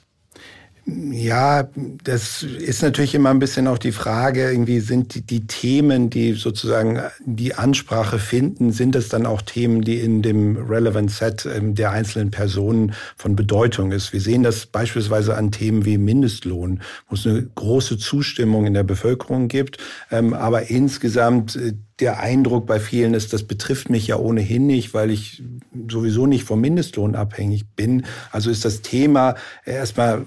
Ja, 1.12 1.70
das 2.04 2.44
ist 2.44 2.82
natürlich 2.82 3.16
immer 3.16 3.30
ein 3.30 3.40
bisschen 3.40 3.68
auch 3.68 3.78
die 3.78 3.92
Frage, 3.92 4.52
irgendwie 4.52 4.80
sind 4.80 5.16
die, 5.16 5.22
die, 5.22 5.48
Themen, 5.48 6.10
die 6.10 6.34
sozusagen 6.34 7.00
die 7.24 7.54
Ansprache 7.54 8.20
finden, 8.20 8.72
sind 8.72 8.96
es 8.96 9.08
dann 9.08 9.26
auch 9.26 9.42
Themen, 9.42 9.84
die 9.84 10.00
in 10.00 10.22
dem 10.22 10.58
Relevant 10.58 11.12
Set 11.12 11.46
ähm, 11.46 11.76
der 11.76 11.92
einzelnen 11.92 12.32
Personen 12.32 12.94
von 13.16 13.36
Bedeutung 13.36 13.92
ist. 13.92 14.12
Wir 14.12 14.22
sehen 14.22 14.44
das 14.44 14.66
beispielsweise 14.66 15.38
an 15.38 15.52
Themen 15.52 15.86
wie 15.86 15.98
Mindestlohn, 15.98 16.82
wo 17.08 17.16
es 17.16 17.26
eine 17.26 17.44
große 17.44 17.98
Zustimmung 17.98 18.66
in 18.66 18.74
der 18.74 18.84
Bevölkerung 18.84 19.48
gibt, 19.48 19.78
ähm, 20.12 20.34
aber 20.34 20.70
insgesamt 20.70 21.56
äh, 21.56 21.74
der 22.02 22.20
Eindruck 22.20 22.66
bei 22.66 22.80
vielen 22.80 23.14
ist, 23.14 23.32
das 23.32 23.44
betrifft 23.44 23.90
mich 23.90 24.08
ja 24.08 24.18
ohnehin 24.18 24.66
nicht, 24.66 24.94
weil 24.94 25.12
ich 25.12 25.44
sowieso 25.88 26.26
nicht 26.26 26.44
vom 26.44 26.60
Mindestlohn 26.60 27.16
abhängig 27.16 27.66
bin. 27.76 28.06
Also 28.32 28.50
ist 28.50 28.66
das 28.66 28.82
Thema 28.82 29.36
erstmal 29.66 30.26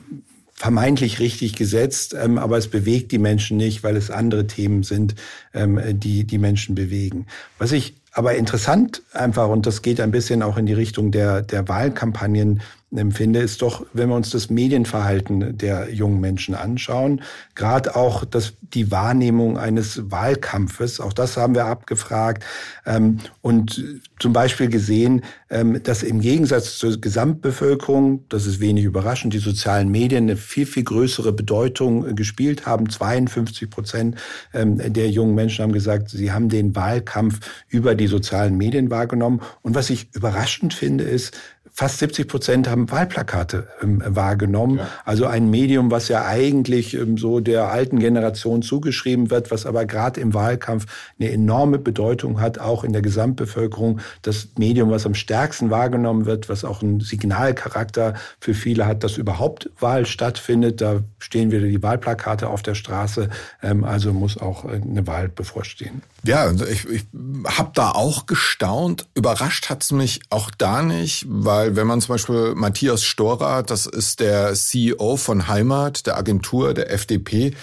vermeintlich 0.54 1.18
richtig 1.18 1.56
gesetzt, 1.56 2.14
ähm, 2.18 2.38
aber 2.38 2.56
es 2.56 2.68
bewegt 2.68 3.12
die 3.12 3.18
Menschen 3.18 3.56
nicht, 3.56 3.82
weil 3.82 3.96
es 3.96 4.10
andere 4.10 4.46
Themen 4.46 4.82
sind, 4.84 5.14
ähm, 5.52 5.80
die 5.98 6.24
die 6.24 6.38
Menschen 6.38 6.74
bewegen. 6.74 7.26
Was 7.58 7.72
ich 7.72 7.94
aber 8.12 8.36
interessant 8.36 9.02
einfach, 9.12 9.48
und 9.48 9.66
das 9.66 9.82
geht 9.82 10.00
ein 10.00 10.12
bisschen 10.12 10.42
auch 10.42 10.56
in 10.56 10.66
die 10.66 10.72
Richtung 10.72 11.10
der, 11.10 11.42
der 11.42 11.66
Wahlkampagnen, 11.68 12.62
empfinde, 12.98 13.40
ist 13.40 13.62
doch, 13.62 13.86
wenn 13.92 14.08
wir 14.08 14.16
uns 14.16 14.30
das 14.30 14.50
Medienverhalten 14.50 15.56
der 15.56 15.92
jungen 15.92 16.20
Menschen 16.20 16.54
anschauen, 16.54 17.22
gerade 17.54 17.96
auch 17.96 18.24
das, 18.24 18.54
die 18.62 18.90
Wahrnehmung 18.90 19.58
eines 19.58 20.10
Wahlkampfes, 20.10 21.00
auch 21.00 21.12
das 21.12 21.36
haben 21.36 21.54
wir 21.54 21.66
abgefragt 21.66 22.44
ähm, 22.86 23.18
und 23.42 24.02
zum 24.18 24.32
Beispiel 24.32 24.68
gesehen, 24.68 25.22
ähm, 25.50 25.82
dass 25.82 26.02
im 26.02 26.20
Gegensatz 26.20 26.78
zur 26.78 27.00
Gesamtbevölkerung, 27.00 28.24
das 28.28 28.46
ist 28.46 28.60
wenig 28.60 28.84
überraschend, 28.84 29.34
die 29.34 29.38
sozialen 29.38 29.90
Medien 29.90 30.24
eine 30.24 30.36
viel, 30.36 30.66
viel 30.66 30.84
größere 30.84 31.32
Bedeutung 31.32 32.16
gespielt 32.16 32.66
haben. 32.66 32.88
52 32.88 33.70
Prozent 33.70 34.16
ähm, 34.52 34.78
der 34.92 35.10
jungen 35.10 35.34
Menschen 35.34 35.62
haben 35.62 35.72
gesagt, 35.72 36.10
sie 36.10 36.32
haben 36.32 36.48
den 36.48 36.74
Wahlkampf 36.74 37.40
über 37.68 37.94
die 37.94 38.06
sozialen 38.06 38.56
Medien 38.56 38.90
wahrgenommen. 38.90 39.40
Und 39.62 39.74
was 39.74 39.90
ich 39.90 40.08
überraschend 40.14 40.74
finde, 40.74 41.04
ist, 41.04 41.36
fast 41.76 41.98
70 41.98 42.28
Prozent 42.28 42.68
haben 42.70 42.88
Wahlplakate 42.88 43.66
ähm, 43.82 44.00
wahrgenommen. 44.06 44.78
Ja. 44.78 44.88
Also 45.04 45.26
ein 45.26 45.50
Medium, 45.50 45.90
was 45.90 46.06
ja 46.06 46.24
eigentlich 46.24 46.94
ähm, 46.94 47.18
so 47.18 47.40
der 47.40 47.68
alten 47.68 47.98
Generation 47.98 48.62
zugeschrieben 48.62 49.28
wird, 49.28 49.50
was 49.50 49.66
aber 49.66 49.84
gerade 49.84 50.20
im 50.20 50.34
Wahlkampf 50.34 50.86
eine 51.18 51.32
enorme 51.32 51.80
Bedeutung 51.80 52.40
hat, 52.40 52.60
auch 52.60 52.84
in 52.84 52.92
der 52.92 53.02
Gesamtbevölkerung. 53.02 53.98
Das 54.22 54.50
Medium, 54.56 54.90
was 54.90 55.04
am 55.04 55.16
stärksten 55.16 55.70
wahrgenommen 55.70 56.26
wird, 56.26 56.48
was 56.48 56.64
auch 56.64 56.80
einen 56.80 57.00
Signalcharakter 57.00 58.14
für 58.38 58.54
viele 58.54 58.86
hat, 58.86 59.02
dass 59.02 59.16
überhaupt 59.16 59.68
Wahl 59.80 60.06
stattfindet. 60.06 60.80
Da 60.80 61.00
stehen 61.18 61.50
wieder 61.50 61.66
die 61.66 61.82
Wahlplakate 61.82 62.48
auf 62.50 62.62
der 62.62 62.76
Straße. 62.76 63.30
Ähm, 63.64 63.82
also 63.82 64.12
muss 64.12 64.38
auch 64.38 64.64
äh, 64.64 64.80
eine 64.80 65.08
Wahl 65.08 65.28
bevorstehen. 65.28 66.02
Ja, 66.22 66.42
also 66.42 66.64
ich, 66.66 66.88
ich 66.88 67.04
habe 67.46 67.72
da 67.74 67.90
auch 67.90 68.26
gestaunt. 68.26 69.06
Überrascht 69.14 69.68
hat's 69.68 69.90
mich 69.90 70.20
auch 70.30 70.52
da 70.56 70.80
nicht, 70.80 71.26
weil 71.28 71.63
wenn 71.70 71.86
man 71.86 72.00
zum 72.00 72.14
Beispiel 72.14 72.54
Matthias 72.54 73.04
Storer, 73.04 73.62
das 73.62 73.86
ist 73.86 74.20
der 74.20 74.54
CEO 74.54 75.16
von 75.16 75.48
Heimat, 75.48 76.06
der 76.06 76.16
Agentur 76.16 76.74
der 76.74 76.92
FDP, 76.92 77.54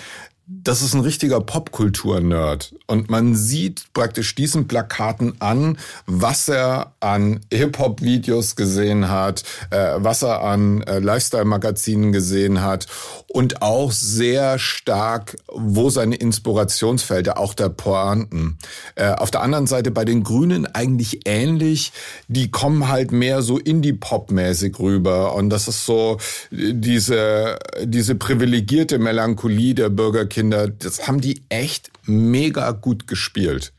das 0.47 0.81
ist 0.81 0.93
ein 0.93 1.01
richtiger 1.01 1.39
Popkultur-Nerd. 1.39 2.75
Und 2.87 3.09
man 3.09 3.35
sieht 3.35 3.85
praktisch 3.93 4.35
diesen 4.35 4.67
Plakaten 4.67 5.39
an, 5.39 5.77
was 6.07 6.49
er 6.49 6.93
an 6.99 7.39
Hip-Hop-Videos 7.53 8.55
gesehen 8.55 9.09
hat, 9.09 9.43
äh, 9.69 9.93
was 9.97 10.23
er 10.23 10.43
an 10.43 10.81
äh, 10.81 10.99
Lifestyle-Magazinen 10.99 12.11
gesehen 12.11 12.61
hat 12.61 12.87
und 13.27 13.61
auch 13.61 13.91
sehr 13.91 14.59
stark, 14.59 15.37
wo 15.47 15.89
seine 15.89 16.15
Inspirationsfelder, 16.15 17.37
auch 17.37 17.53
der 17.53 17.69
Pointen. 17.69 18.57
Äh, 18.95 19.11
auf 19.11 19.31
der 19.31 19.41
anderen 19.41 19.67
Seite 19.67 19.91
bei 19.91 20.05
den 20.05 20.23
Grünen 20.23 20.65
eigentlich 20.65 21.21
ähnlich. 21.25 21.93
Die 22.27 22.51
kommen 22.51 22.89
halt 22.89 23.11
mehr 23.11 23.41
so 23.41 23.57
Indie-Pop-mäßig 23.57 24.79
rüber. 24.79 25.33
Und 25.35 25.49
das 25.49 25.67
ist 25.67 25.85
so 25.85 26.17
diese, 26.51 27.57
diese 27.83 28.15
privilegierte 28.15 28.99
Melancholie 28.99 29.75
der 29.75 29.89
Bürgerkinder. 30.31 30.67
Das 30.67 31.07
haben 31.07 31.21
die 31.21 31.43
echt 31.49 31.91
mega 32.05 32.71
gut 32.71 33.07
gespielt. 33.07 33.73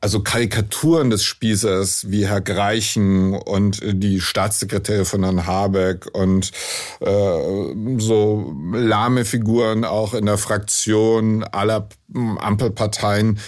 also 0.00 0.22
Karikaturen 0.22 1.10
des 1.10 1.24
Spießers 1.24 2.10
wie 2.10 2.26
Herr 2.26 2.40
Greichen 2.40 3.34
und 3.34 3.80
die 3.82 4.20
Staatssekretäre 4.20 5.04
von 5.04 5.24
Herrn 5.24 5.46
Habeck 5.46 6.06
und 6.12 6.52
äh, 7.00 7.98
so 7.98 8.54
lahme 8.72 9.24
Figuren 9.24 9.84
auch 9.84 10.14
in 10.14 10.26
der 10.26 10.38
Fraktion 10.38 11.44
aller 11.44 11.88
Ampelparteien, 12.14 13.38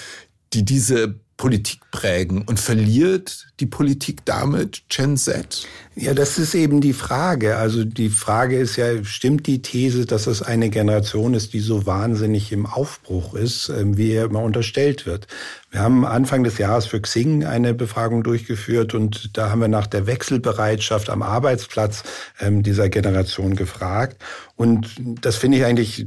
die 0.52 0.64
diese 0.64 1.20
Politik 1.36 1.80
prägen 1.92 2.42
und 2.42 2.58
verliert 2.58 3.46
die 3.60 3.66
Politik 3.66 4.24
damit 4.24 4.82
Gen 4.88 5.16
Z? 5.16 5.66
Ja, 6.00 6.14
das 6.14 6.38
ist 6.38 6.54
eben 6.54 6.80
die 6.80 6.92
Frage. 6.92 7.56
Also 7.56 7.82
die 7.82 8.08
Frage 8.08 8.56
ist 8.56 8.76
ja, 8.76 9.02
stimmt 9.02 9.48
die 9.48 9.62
These, 9.62 10.06
dass 10.06 10.28
es 10.28 10.42
eine 10.42 10.70
Generation 10.70 11.34
ist, 11.34 11.54
die 11.54 11.58
so 11.58 11.86
wahnsinnig 11.86 12.52
im 12.52 12.66
Aufbruch 12.66 13.34
ist, 13.34 13.68
ähm, 13.68 13.96
wie 13.96 14.12
er 14.12 14.26
immer 14.26 14.42
unterstellt 14.42 15.06
wird? 15.06 15.26
Wir 15.72 15.80
haben 15.80 16.06
Anfang 16.06 16.44
des 16.44 16.56
Jahres 16.56 16.86
für 16.86 17.00
Xing 17.00 17.44
eine 17.44 17.74
Befragung 17.74 18.22
durchgeführt 18.22 18.94
und 18.94 19.36
da 19.36 19.50
haben 19.50 19.60
wir 19.60 19.66
nach 19.66 19.88
der 19.88 20.06
Wechselbereitschaft 20.06 21.10
am 21.10 21.22
Arbeitsplatz 21.22 22.04
ähm, 22.38 22.62
dieser 22.62 22.88
Generation 22.88 23.56
gefragt. 23.56 24.22
Und 24.54 24.94
das 25.20 25.34
finde 25.34 25.58
ich 25.58 25.64
eigentlich 25.64 26.06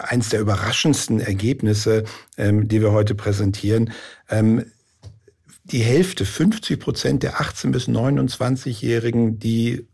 eins 0.00 0.30
der 0.30 0.40
überraschendsten 0.40 1.20
Ergebnisse, 1.20 2.04
ähm, 2.38 2.68
die 2.68 2.80
wir 2.80 2.92
heute 2.92 3.14
präsentieren 3.14 3.92
die 5.72 5.82
Hälfte, 5.82 6.24
50 6.24 6.80
Prozent 6.80 7.22
der 7.22 7.40
18- 7.40 7.70
bis 7.70 7.88
29-Jährigen, 7.88 9.38
die 9.38 9.86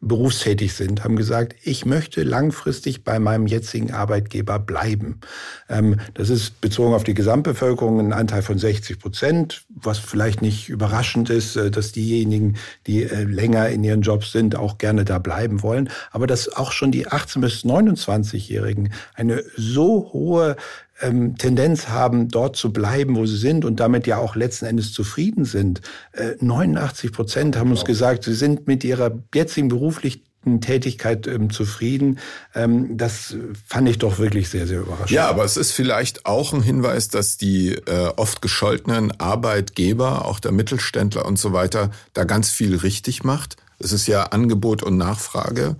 berufstätig 0.00 0.74
sind, 0.74 1.04
haben 1.04 1.16
gesagt, 1.16 1.56
ich 1.62 1.86
möchte 1.86 2.22
langfristig 2.22 3.02
bei 3.02 3.18
meinem 3.18 3.46
jetzigen 3.46 3.92
Arbeitgeber 3.92 4.58
bleiben. 4.58 5.20
Ähm, 5.68 5.98
das 6.14 6.30
ist 6.30 6.60
bezogen 6.60 6.94
auf 6.94 7.04
die 7.04 7.14
Gesamtbevölkerung 7.14 7.98
ein 7.98 8.12
Anteil 8.12 8.42
von 8.42 8.58
60 8.58 8.98
Prozent, 8.98 9.64
was 9.68 9.98
vielleicht 9.98 10.42
nicht 10.42 10.68
überraschend 10.68 11.30
ist, 11.30 11.56
äh, 11.56 11.70
dass 11.70 11.92
diejenigen, 11.92 12.56
die 12.86 13.04
äh, 13.04 13.24
länger 13.24 13.68
in 13.68 13.82
ihren 13.82 14.02
Jobs 14.02 14.32
sind, 14.32 14.54
auch 14.54 14.78
gerne 14.78 15.04
da 15.04 15.18
bleiben 15.18 15.62
wollen. 15.62 15.88
Aber 16.12 16.26
dass 16.26 16.48
auch 16.48 16.72
schon 16.72 16.92
die 16.92 17.08
18 17.08 17.40
bis 17.40 17.64
29-Jährigen 17.64 18.92
eine 19.14 19.42
so 19.56 20.10
hohe 20.12 20.56
ähm, 21.00 21.36
Tendenz 21.36 21.88
haben, 21.88 22.28
dort 22.28 22.56
zu 22.56 22.72
bleiben, 22.72 23.16
wo 23.16 23.26
sie 23.26 23.36
sind 23.36 23.64
und 23.64 23.80
damit 23.80 24.06
ja 24.06 24.18
auch 24.18 24.36
letzten 24.36 24.66
Endes 24.66 24.92
zufrieden 24.92 25.44
sind. 25.44 25.80
Äh, 26.12 26.34
89 26.40 27.12
Prozent 27.12 27.56
haben 27.56 27.70
uns 27.70 27.84
gesagt, 27.84 28.24
sie 28.24 28.34
sind 28.34 28.66
mit 28.66 28.84
ihrer 28.84 29.18
jetzigen 29.34 29.68
beruflichen 29.68 30.22
Tätigkeit 30.60 31.26
ähm, 31.26 31.50
zufrieden. 31.50 32.18
Ähm, 32.54 32.96
das 32.96 33.36
fand 33.66 33.88
ich 33.88 33.98
doch 33.98 34.18
wirklich 34.18 34.48
sehr, 34.48 34.66
sehr 34.66 34.80
überraschend. 34.80 35.10
Ja, 35.10 35.28
aber 35.28 35.44
es 35.44 35.56
ist 35.56 35.72
vielleicht 35.72 36.24
auch 36.24 36.52
ein 36.52 36.62
Hinweis, 36.62 37.08
dass 37.08 37.36
die 37.36 37.72
äh, 37.72 38.12
oft 38.16 38.42
gescholtenen 38.42 39.12
Arbeitgeber, 39.20 40.24
auch 40.24 40.40
der 40.40 40.52
Mittelständler 40.52 41.26
und 41.26 41.38
so 41.38 41.52
weiter, 41.52 41.90
da 42.12 42.24
ganz 42.24 42.50
viel 42.50 42.76
richtig 42.76 43.24
macht. 43.24 43.56
Es 43.78 43.92
ist 43.92 44.06
ja 44.06 44.24
Angebot 44.24 44.82
und 44.82 44.96
Nachfrage. 44.96 45.76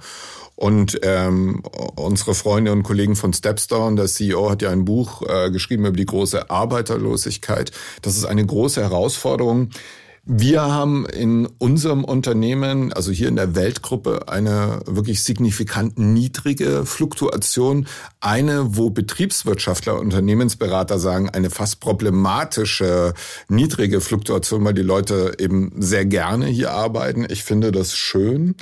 Und 0.57 0.99
ähm, 1.03 1.62
unsere 1.97 2.35
Freunde 2.35 2.73
und 2.73 2.83
Kollegen 2.83 3.14
von 3.14 3.33
Stepstone, 3.33 3.97
der 3.97 4.07
CEO, 4.07 4.51
hat 4.51 4.62
ja 4.62 4.71
ein 4.71 4.87
Buch 4.87 5.23
äh, 5.23 5.51
geschrieben 5.51 5.85
über 5.85 5.97
die 5.97 6.07
große 6.07 6.51
Arbeiterlosigkeit. 6.51 7.73
Das 8.01 8.16
ist 8.16 8.25
eine 8.25 8.45
große 8.45 8.83
Herausforderung. 8.83 9.71
Wir 10.29 10.62
haben 10.62 11.07
in 11.07 11.47
unserem 11.59 12.03
Unternehmen, 12.03 12.92
also 12.92 13.12
hier 13.12 13.29
in 13.29 13.37
der 13.37 13.55
Weltgruppe, 13.55 14.29
eine 14.29 14.81
wirklich 14.85 15.23
signifikant 15.23 16.01
niedrige 16.01 16.85
Fluktuation. 16.85 17.87
Eine, 18.19 18.77
wo 18.77 18.90
Betriebswirtschaftler, 18.90 20.01
Unternehmensberater 20.01 20.99
sagen, 20.99 21.31
eine 21.31 21.49
fast 21.49 21.79
problematische 21.79 23.14
niedrige 23.49 24.01
Fluktuation, 24.01 24.64
weil 24.64 24.75
die 24.75 24.83
Leute 24.83 25.35
eben 25.38 25.71
sehr 25.79 26.07
gerne 26.07 26.47
hier 26.47 26.73
arbeiten. 26.73 27.25
Ich 27.31 27.45
finde 27.45 27.71
das 27.71 27.95
schön. 27.95 28.57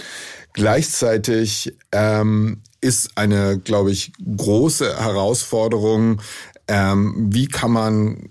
Gleichzeitig 0.55 1.75
ähm, 1.93 2.63
ist 2.81 3.17
eine, 3.17 3.59
glaube 3.59 3.91
ich, 3.91 4.13
große 4.37 5.01
Herausforderung, 5.01 6.23
ähm, 6.69 7.29
wie 7.31 7.49
kann 7.49 7.73
man 7.73 8.29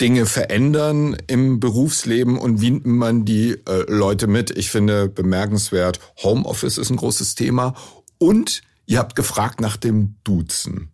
Dinge 0.00 0.26
verändern 0.26 1.16
im 1.26 1.60
Berufsleben 1.60 2.38
und 2.38 2.60
wie 2.60 2.70
nimmt 2.70 2.86
man 2.86 3.24
die 3.24 3.52
äh, 3.68 3.84
Leute 3.86 4.26
mit? 4.26 4.50
Ich 4.56 4.70
finde 4.70 5.08
bemerkenswert, 5.08 6.00
Homeoffice 6.22 6.78
ist 6.78 6.90
ein 6.90 6.96
großes 6.96 7.34
Thema 7.34 7.74
und 8.18 8.62
ihr 8.86 8.98
habt 8.98 9.14
gefragt 9.14 9.60
nach 9.60 9.76
dem 9.76 10.16
Duzen. 10.24 10.90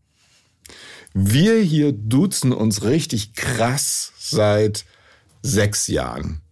Wir 1.14 1.58
hier 1.60 1.92
duzen 1.92 2.52
uns 2.52 2.82
richtig 2.82 3.34
krass 3.34 4.12
seit 4.18 4.84
sechs 5.42 5.86
Jahren. 5.86 6.42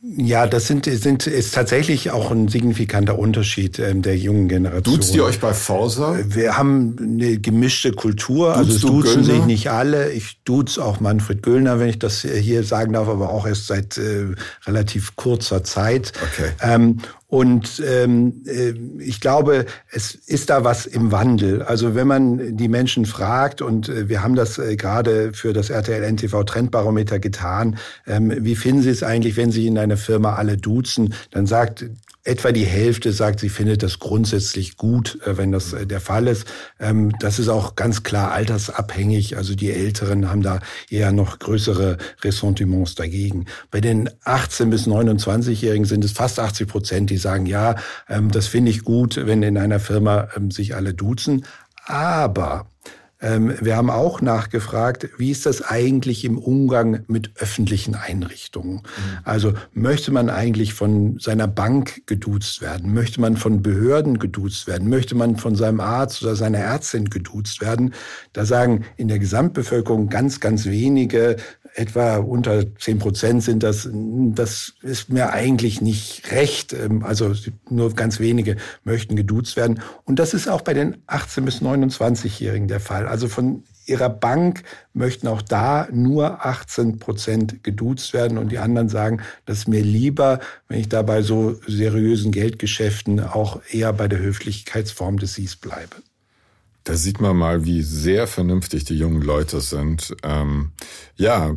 Ja, 0.00 0.46
das 0.46 0.68
sind, 0.68 0.84
sind, 0.84 1.26
ist 1.26 1.54
tatsächlich 1.54 2.12
auch 2.12 2.30
ein 2.30 2.46
signifikanter 2.46 3.18
Unterschied 3.18 3.80
ähm, 3.80 4.00
der 4.02 4.16
jungen 4.16 4.46
Generation. 4.48 4.94
Duzt 4.94 5.12
ihr 5.16 5.24
euch 5.24 5.40
bei 5.40 5.52
Forsa? 5.52 6.16
Wir 6.24 6.56
haben 6.56 6.96
eine 7.00 7.38
gemischte 7.38 7.90
Kultur. 7.90 8.54
Duzt 8.54 8.70
also 8.70 8.88
duzen 8.88 9.24
sich 9.24 9.44
nicht 9.44 9.72
alle. 9.72 10.12
Ich 10.12 10.40
duz 10.44 10.78
auch 10.78 11.00
Manfred 11.00 11.42
Göllner, 11.42 11.80
wenn 11.80 11.88
ich 11.88 11.98
das 11.98 12.20
hier 12.20 12.62
sagen 12.62 12.92
darf, 12.92 13.08
aber 13.08 13.30
auch 13.30 13.44
erst 13.44 13.66
seit 13.66 13.98
äh, 13.98 14.26
relativ 14.66 15.16
kurzer 15.16 15.64
Zeit. 15.64 16.12
Okay. 16.32 16.50
Ähm, 16.62 16.98
und 17.30 17.82
ähm, 17.86 18.42
äh, 18.46 18.72
ich 19.02 19.20
glaube, 19.20 19.66
es 19.90 20.14
ist 20.14 20.48
da 20.48 20.64
was 20.64 20.86
im 20.86 21.12
Wandel. 21.12 21.62
Also 21.62 21.94
wenn 21.94 22.06
man 22.06 22.56
die 22.56 22.68
Menschen 22.68 23.04
fragt, 23.04 23.60
und 23.60 23.90
äh, 23.90 24.08
wir 24.08 24.22
haben 24.22 24.34
das 24.34 24.58
äh, 24.58 24.76
gerade 24.76 25.34
für 25.34 25.52
das 25.52 25.68
RTL 25.68 26.02
NTV 26.10 26.44
Trendbarometer 26.44 27.18
getan, 27.18 27.76
ähm, 28.06 28.32
wie 28.40 28.56
finden 28.56 28.80
Sie 28.80 28.88
es 28.88 29.02
eigentlich, 29.02 29.36
wenn 29.36 29.52
Sie 29.52 29.66
in 29.66 29.76
einer 29.76 29.98
Firma 29.98 30.36
alle 30.36 30.56
duzen, 30.56 31.12
dann 31.30 31.44
sagt 31.44 31.84
Etwa 32.28 32.52
die 32.52 32.66
Hälfte 32.66 33.10
sagt, 33.14 33.40
sie 33.40 33.48
findet 33.48 33.82
das 33.82 34.00
grundsätzlich 34.00 34.76
gut, 34.76 35.18
äh, 35.24 35.38
wenn 35.38 35.50
das 35.50 35.72
äh, 35.72 35.86
der 35.86 36.02
Fall 36.02 36.26
ist. 36.26 36.46
Ähm, 36.78 37.10
das 37.20 37.38
ist 37.38 37.48
auch 37.48 37.74
ganz 37.74 38.02
klar 38.02 38.32
altersabhängig. 38.32 39.38
Also 39.38 39.54
die 39.54 39.70
Älteren 39.70 40.28
haben 40.30 40.42
da 40.42 40.60
eher 40.90 41.10
noch 41.10 41.38
größere 41.38 41.96
Ressentiments 42.22 42.96
dagegen. 42.96 43.46
Bei 43.70 43.80
den 43.80 44.10
18 44.24 44.68
bis 44.68 44.86
29-Jährigen 44.86 45.86
sind 45.86 46.04
es 46.04 46.12
fast 46.12 46.38
80 46.38 46.68
Prozent, 46.68 47.08
die 47.08 47.16
sagen, 47.16 47.46
ja, 47.46 47.76
ähm, 48.10 48.30
das 48.30 48.46
finde 48.46 48.72
ich 48.72 48.84
gut, 48.84 49.16
wenn 49.16 49.42
in 49.42 49.56
einer 49.56 49.80
Firma 49.80 50.28
ähm, 50.36 50.50
sich 50.50 50.74
alle 50.74 50.92
duzen. 50.92 51.46
Aber 51.86 52.66
wir 53.20 53.76
haben 53.76 53.90
auch 53.90 54.20
nachgefragt, 54.20 55.08
wie 55.18 55.32
ist 55.32 55.44
das 55.44 55.60
eigentlich 55.62 56.24
im 56.24 56.38
Umgang 56.38 57.02
mit 57.08 57.32
öffentlichen 57.34 57.96
Einrichtungen? 57.96 58.74
Mhm. 58.74 59.18
Also 59.24 59.54
möchte 59.72 60.12
man 60.12 60.30
eigentlich 60.30 60.72
von 60.72 61.18
seiner 61.18 61.48
Bank 61.48 62.06
geduzt 62.06 62.62
werden? 62.62 62.94
Möchte 62.94 63.20
man 63.20 63.36
von 63.36 63.60
Behörden 63.60 64.20
geduzt 64.20 64.68
werden? 64.68 64.88
Möchte 64.88 65.16
man 65.16 65.36
von 65.36 65.56
seinem 65.56 65.80
Arzt 65.80 66.22
oder 66.22 66.36
seiner 66.36 66.58
Ärztin 66.58 67.10
geduzt 67.10 67.60
werden? 67.60 67.92
Da 68.34 68.44
sagen 68.44 68.84
in 68.96 69.08
der 69.08 69.18
Gesamtbevölkerung 69.18 70.08
ganz, 70.10 70.38
ganz 70.38 70.66
wenige, 70.66 71.36
etwa 71.74 72.16
unter 72.16 72.64
zehn 72.76 72.98
Prozent 72.98 73.42
sind 73.42 73.62
das, 73.62 73.88
das 73.92 74.74
ist 74.82 75.10
mir 75.10 75.32
eigentlich 75.32 75.80
nicht 75.80 76.30
recht. 76.32 76.72
Ähm, 76.72 77.04
also 77.04 77.32
nur 77.70 77.94
ganz 77.94 78.20
wenige 78.20 78.56
möchten 78.84 79.16
geduzt 79.16 79.56
werden. 79.56 79.80
Und 80.04 80.18
das 80.18 80.34
ist 80.34 80.48
auch 80.48 80.62
bei 80.62 80.74
den 80.74 81.02
18 81.06 81.44
bis 81.44 81.62
29-Jährigen 81.62 82.68
der 82.68 82.80
Fall. 82.80 83.06
Also 83.06 83.28
von 83.28 83.64
ihrer 83.88 84.10
Bank 84.10 84.62
möchten 84.92 85.28
auch 85.28 85.42
da 85.42 85.88
nur 85.90 86.44
18 86.44 86.98
Prozent 86.98 87.64
geduzt 87.64 88.12
werden 88.12 88.38
und 88.38 88.52
die 88.52 88.58
anderen 88.58 88.88
sagen, 88.88 89.22
das 89.46 89.58
ist 89.58 89.68
mir 89.68 89.82
lieber, 89.82 90.40
wenn 90.68 90.80
ich 90.80 90.88
da 90.88 91.02
bei 91.02 91.22
so 91.22 91.58
seriösen 91.66 92.32
Geldgeschäften 92.32 93.20
auch 93.20 93.60
eher 93.70 93.92
bei 93.92 94.08
der 94.08 94.18
Höflichkeitsform 94.18 95.18
des 95.18 95.34
Sies 95.34 95.56
bleibe. 95.56 95.96
Da 96.88 96.94
sieht 96.94 97.20
man 97.20 97.36
mal, 97.36 97.66
wie 97.66 97.82
sehr 97.82 98.26
vernünftig 98.26 98.84
die 98.84 98.96
jungen 98.96 99.20
Leute 99.20 99.60
sind. 99.60 100.16
Ähm, 100.22 100.72
ja, 101.16 101.54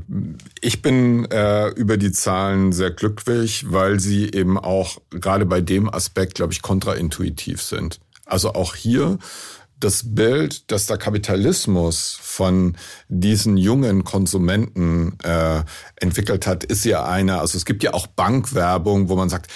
ich 0.59 0.81
bin 0.81 1.23
äh, 1.31 1.69
über 1.69 1.95
die 1.95 2.11
Zahlen 2.11 2.73
sehr 2.73 2.91
glücklich, 2.91 3.71
weil 3.71 4.01
sie 4.01 4.29
eben 4.33 4.57
auch 4.57 4.97
gerade 5.09 5.45
bei 5.45 5.61
dem 5.61 5.87
Aspekt, 5.87 6.35
glaube 6.35 6.51
ich, 6.51 6.61
kontraintuitiv 6.61 7.61
sind. 7.61 8.01
Also 8.25 8.55
auch 8.55 8.75
hier 8.75 9.19
das 9.79 10.03
Bild, 10.13 10.69
dass 10.69 10.87
der 10.87 10.97
Kapitalismus 10.97 12.19
von 12.21 12.75
diesen 13.07 13.55
jungen 13.55 14.03
Konsumenten 14.03 15.17
äh, 15.23 15.63
entwickelt 15.95 16.45
hat, 16.45 16.65
ist 16.65 16.83
ja 16.83 17.05
eine, 17.05 17.39
also 17.39 17.57
es 17.57 17.63
gibt 17.63 17.83
ja 17.83 17.93
auch 17.93 18.07
Bankwerbung, 18.07 19.07
wo 19.07 19.15
man 19.15 19.29
sagt, 19.29 19.49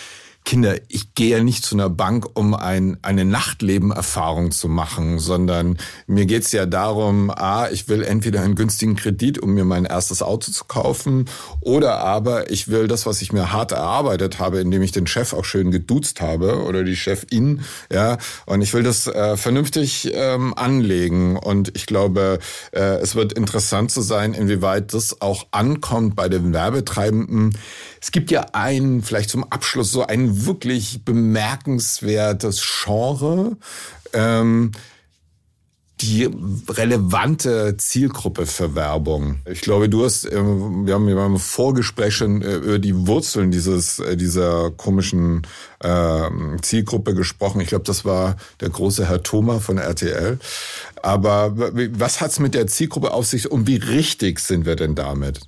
Kinder, 0.46 0.76
ich 0.90 1.16
gehe 1.16 1.38
ja 1.38 1.44
nicht 1.44 1.66
zu 1.66 1.76
einer 1.76 1.90
Bank, 1.90 2.28
um 2.36 2.54
ein, 2.54 2.98
eine 3.02 3.26
Nachtlebenerfahrung 3.26 4.52
zu 4.52 4.70
machen, 4.70 5.18
sondern 5.18 5.78
mir 6.06 6.28
geht's 6.28 6.52
ja 6.52 6.68
darum, 6.68 7.32
a, 7.32 7.68
ich 7.70 7.90
will 7.90 8.04
entweder 8.04 8.42
einen 8.42 8.54
günstigen 8.54 8.96
Kredit, 8.96 9.40
um 9.40 9.56
mir 9.56 9.66
mein 9.66 9.86
erstes 9.86 10.22
Auto 10.22 10.52
zu 10.52 10.66
kaufen, 10.66 11.26
oder 11.62 11.98
aber 11.98 12.52
ich 12.52 12.68
will 12.68 12.88
das, 12.88 13.08
was 13.08 13.24
ich 13.24 13.34
mir 13.34 13.52
hart 13.52 13.72
erarbeitet 13.72 14.38
habe, 14.38 14.60
indem 14.60 14.84
ich 14.84 14.92
den 14.92 15.08
Chef 15.08 15.34
auch 15.34 15.46
schön 15.46 15.72
geduzt 15.72 16.22
habe 16.22 16.64
oder 16.64 16.84
die 16.84 16.96
Chefin, 16.96 17.62
ja, 17.92 18.20
und 18.46 18.62
ich 18.62 18.74
will 18.74 18.84
das 18.84 19.08
äh, 19.08 19.38
vernünftig 19.38 20.12
ähm, 20.14 20.54
anlegen. 20.56 21.38
Und 21.38 21.76
ich 21.76 21.88
glaube, 21.88 22.38
äh, 22.72 22.98
es 23.00 23.16
wird 23.16 23.34
interessant 23.34 23.90
zu 23.90 24.02
sein, 24.02 24.36
inwieweit 24.36 24.94
das 24.94 25.22
auch 25.22 25.48
ankommt 25.52 26.16
bei 26.16 26.30
den 26.30 26.54
Werbetreibenden 26.54 27.58
es 28.06 28.12
gibt 28.12 28.30
ja 28.30 28.46
einen, 28.54 29.02
vielleicht 29.02 29.32
zum 29.32 29.52
Abschluss, 29.52 29.92
so 29.92 30.04
wirklich 30.44 31.06
bemerkenswertes 31.06 32.62
Genre. 32.84 33.58
Ähm, 34.14 34.72
die 36.02 36.30
relevante 36.68 37.78
Zielgruppe 37.78 38.46
für 38.46 38.76
Werbung. 38.76 39.38
Ich 39.50 39.62
glaube, 39.62 39.88
du 39.88 40.04
hast, 40.04 40.26
ähm, 40.30 40.86
wir 40.86 40.96
haben 40.96 41.08
ja 41.08 41.16
beim 41.16 41.38
Vorgespräch 41.38 42.16
schon 42.16 42.42
äh, 42.42 42.56
über 42.56 42.80
die 42.80 43.08
Wurzeln 43.08 43.50
dieses, 43.50 44.00
äh, 44.00 44.18
dieser 44.18 44.72
komischen 44.72 45.48
äh, 45.80 46.30
Zielgruppe 46.62 47.14
gesprochen. 47.14 47.62
Ich 47.62 47.70
glaube, 47.70 47.86
das 47.86 48.04
war 48.04 48.36
der 48.60 48.70
große 48.70 49.08
Herr 49.08 49.24
Thoma 49.24 49.60
von 49.60 49.78
RTL. 49.78 50.38
Aber 51.02 51.54
was 51.56 52.20
hat's 52.20 52.40
mit 52.40 52.56
der 52.56 52.68
Zielgruppe 52.68 53.12
auf 53.12 53.26
sich 53.26 53.50
und 53.50 53.68
wie 53.68 53.78
richtig 53.78 54.40
sind 54.40 54.66
wir 54.66 54.76
denn 54.76 54.96
damit? 54.96 55.42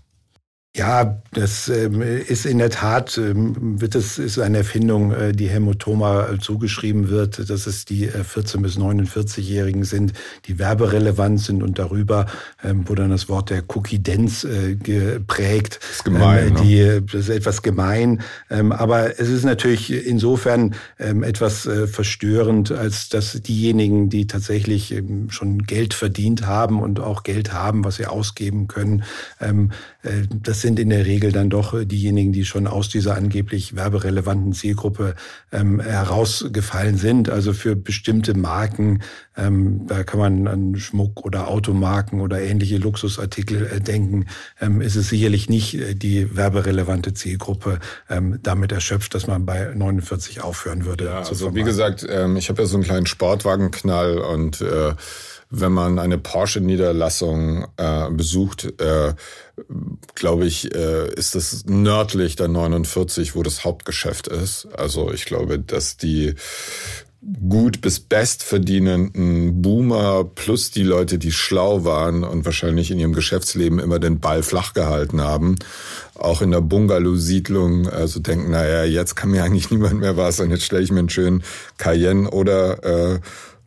Ja, 0.78 1.24
das 1.34 1.70
ähm, 1.70 2.04
ist 2.04 2.46
in 2.46 2.60
der 2.60 2.70
Tat, 2.70 3.18
ähm, 3.18 3.82
wird 3.82 3.96
es 3.96 4.20
ist 4.20 4.38
eine 4.38 4.60
Erfindung, 4.60 5.12
äh, 5.12 5.32
die 5.32 5.50
Helmut 5.50 5.80
Thoma 5.80 6.30
äh, 6.30 6.38
zugeschrieben 6.38 7.10
wird, 7.10 7.50
dass 7.50 7.66
es 7.66 7.86
die 7.86 8.06
äh, 8.06 8.24
14 8.24 8.62
bis 8.62 8.78
49-Jährigen 8.78 9.86
sind, 9.86 10.14
die 10.46 10.60
werberelevant 10.60 11.40
sind 11.40 11.64
und 11.64 11.80
darüber 11.80 12.28
ähm, 12.64 12.84
wo 12.86 12.94
dann 12.94 13.10
das 13.10 13.28
Wort 13.28 13.50
der 13.50 13.64
Cookie-Dance 13.68 14.48
äh, 14.48 14.76
geprägt. 14.76 15.80
Das 15.82 15.92
ist 15.98 16.04
gemein. 16.06 16.48
Ähm, 16.50 16.56
die, 16.64 16.76
ne? 16.76 17.02
Das 17.02 17.22
ist 17.22 17.30
etwas 17.30 17.64
gemein, 17.64 18.22
aber 18.50 19.20
es 19.20 19.30
ist 19.30 19.46
natürlich 19.46 19.92
insofern 19.92 20.76
etwas 20.98 21.66
äh, 21.66 21.88
verstörend, 21.88 22.72
als 22.72 23.10
dass 23.10 23.34
diejenigen, 23.42 24.10
die 24.10 24.28
tatsächlich 24.28 24.94
schon 25.30 25.64
Geld 25.64 25.94
verdient 25.94 26.46
haben 26.46 26.82
und 26.82 27.00
auch 27.00 27.24
Geld 27.24 27.54
haben, 27.54 27.84
was 27.84 27.96
sie 27.96 28.06
ausgeben 28.06 28.68
können, 28.68 29.04
äh, 30.08 30.24
das 30.30 30.62
sind 30.68 30.80
in 30.80 30.90
der 30.90 31.06
Regel 31.06 31.32
dann 31.32 31.50
doch 31.50 31.74
äh, 31.74 31.86
diejenigen, 31.86 32.34
die 32.34 32.44
schon 32.44 32.68
aus 32.68 32.90
dieser 32.90 33.16
angeblich 33.16 33.78
werberelevanten 33.78 34.52
Zielgruppe 34.52 35.16
ähm, 35.54 35.80
herausgefallen 35.80 36.98
sind. 36.98 37.30
Also 37.30 37.54
für 37.54 37.78
bestimmte 37.78 38.38
Marken, 38.38 39.02
ähm, 39.38 39.88
da 39.88 40.04
kann 40.04 40.20
man 40.20 40.48
an 40.50 40.76
Schmuck 40.76 41.24
oder 41.26 41.48
Automarken 41.48 42.20
oder 42.20 42.42
ähnliche 42.42 42.80
Luxusartikel 42.80 43.66
äh, 43.68 43.80
denken, 43.80 44.26
ähm, 44.60 44.82
ist 44.82 44.98
es 44.98 45.08
sicherlich 45.08 45.48
nicht 45.48 45.74
äh, 45.76 45.96
die 45.96 46.36
werberelevante 46.36 47.14
Zielgruppe 47.14 47.80
ähm, 48.10 48.40
damit 48.44 48.74
erschöpft, 48.74 49.16
dass 49.16 49.26
man 49.26 49.46
bei 49.46 49.74
49 49.74 50.42
aufhören 50.42 50.84
würde. 50.84 51.06
Ja, 51.06 51.20
also 51.20 51.56
wie 51.56 51.64
gesagt, 51.64 52.06
ähm, 52.10 52.36
ich 52.36 52.50
habe 52.50 52.64
ja 52.64 52.68
so 52.68 52.76
einen 52.76 52.84
kleinen 52.84 53.06
Sportwagenknall 53.06 54.18
und 54.18 54.60
äh, 54.60 54.96
wenn 55.50 55.72
man 55.72 56.00
eine 56.00 56.18
Porsche-Niederlassung 56.18 57.68
äh, 57.78 58.10
besucht, 58.12 58.82
äh, 58.82 59.14
glaube 60.16 60.46
ich, 60.46 60.74
äh, 60.76 61.14
ist 61.14 61.36
das 61.36 61.66
nördlich 61.66 62.36
der 62.36 62.48
49, 62.48 63.36
wo 63.36 63.44
das 63.44 63.64
Hauptgeschäft 63.64 64.28
ist. 64.28 64.68
Also 64.76 65.12
ich 65.12 65.26
glaube, 65.26 65.60
dass 65.60 65.98
die 65.98 66.36
gut 67.50 67.82
bis 67.82 68.00
best 68.00 68.44
verdienenden 68.44 69.62
Boomer 69.62 70.24
plus 70.24 70.72
die 70.72 70.84
Leute, 70.84 71.18
die 71.18 71.32
schlau 71.32 71.84
waren 71.84 72.24
und 72.24 72.46
wahrscheinlich 72.46 72.92
in 72.92 73.00
ihrem 73.00 73.14
Geschäftsleben 73.14 73.80
immer 73.80 74.00
den 74.00 74.20
Ball 74.20 74.44
flach 74.44 74.74
gehalten 74.74 75.22
haben, 75.22 75.56
auch 76.14 76.42
in 76.42 76.52
der 76.52 76.62
Bungalow-Siedlung, 76.62 77.90
also 77.90 78.20
denken, 78.20 78.52
naja, 78.52 78.84
jetzt 78.84 79.16
kann 79.16 79.32
mir 79.32 79.44
eigentlich 79.44 79.72
niemand 79.72 80.00
mehr 80.00 80.16
was 80.16 80.40
und 80.40 80.52
jetzt 80.52 80.64
stelle 80.64 80.84
ich 80.84 80.92
mir 80.92 81.00
einen 81.00 81.10
schönen 81.10 81.44
Cayenne 81.78 82.30
oder 82.30 82.84
äh, 83.16 83.20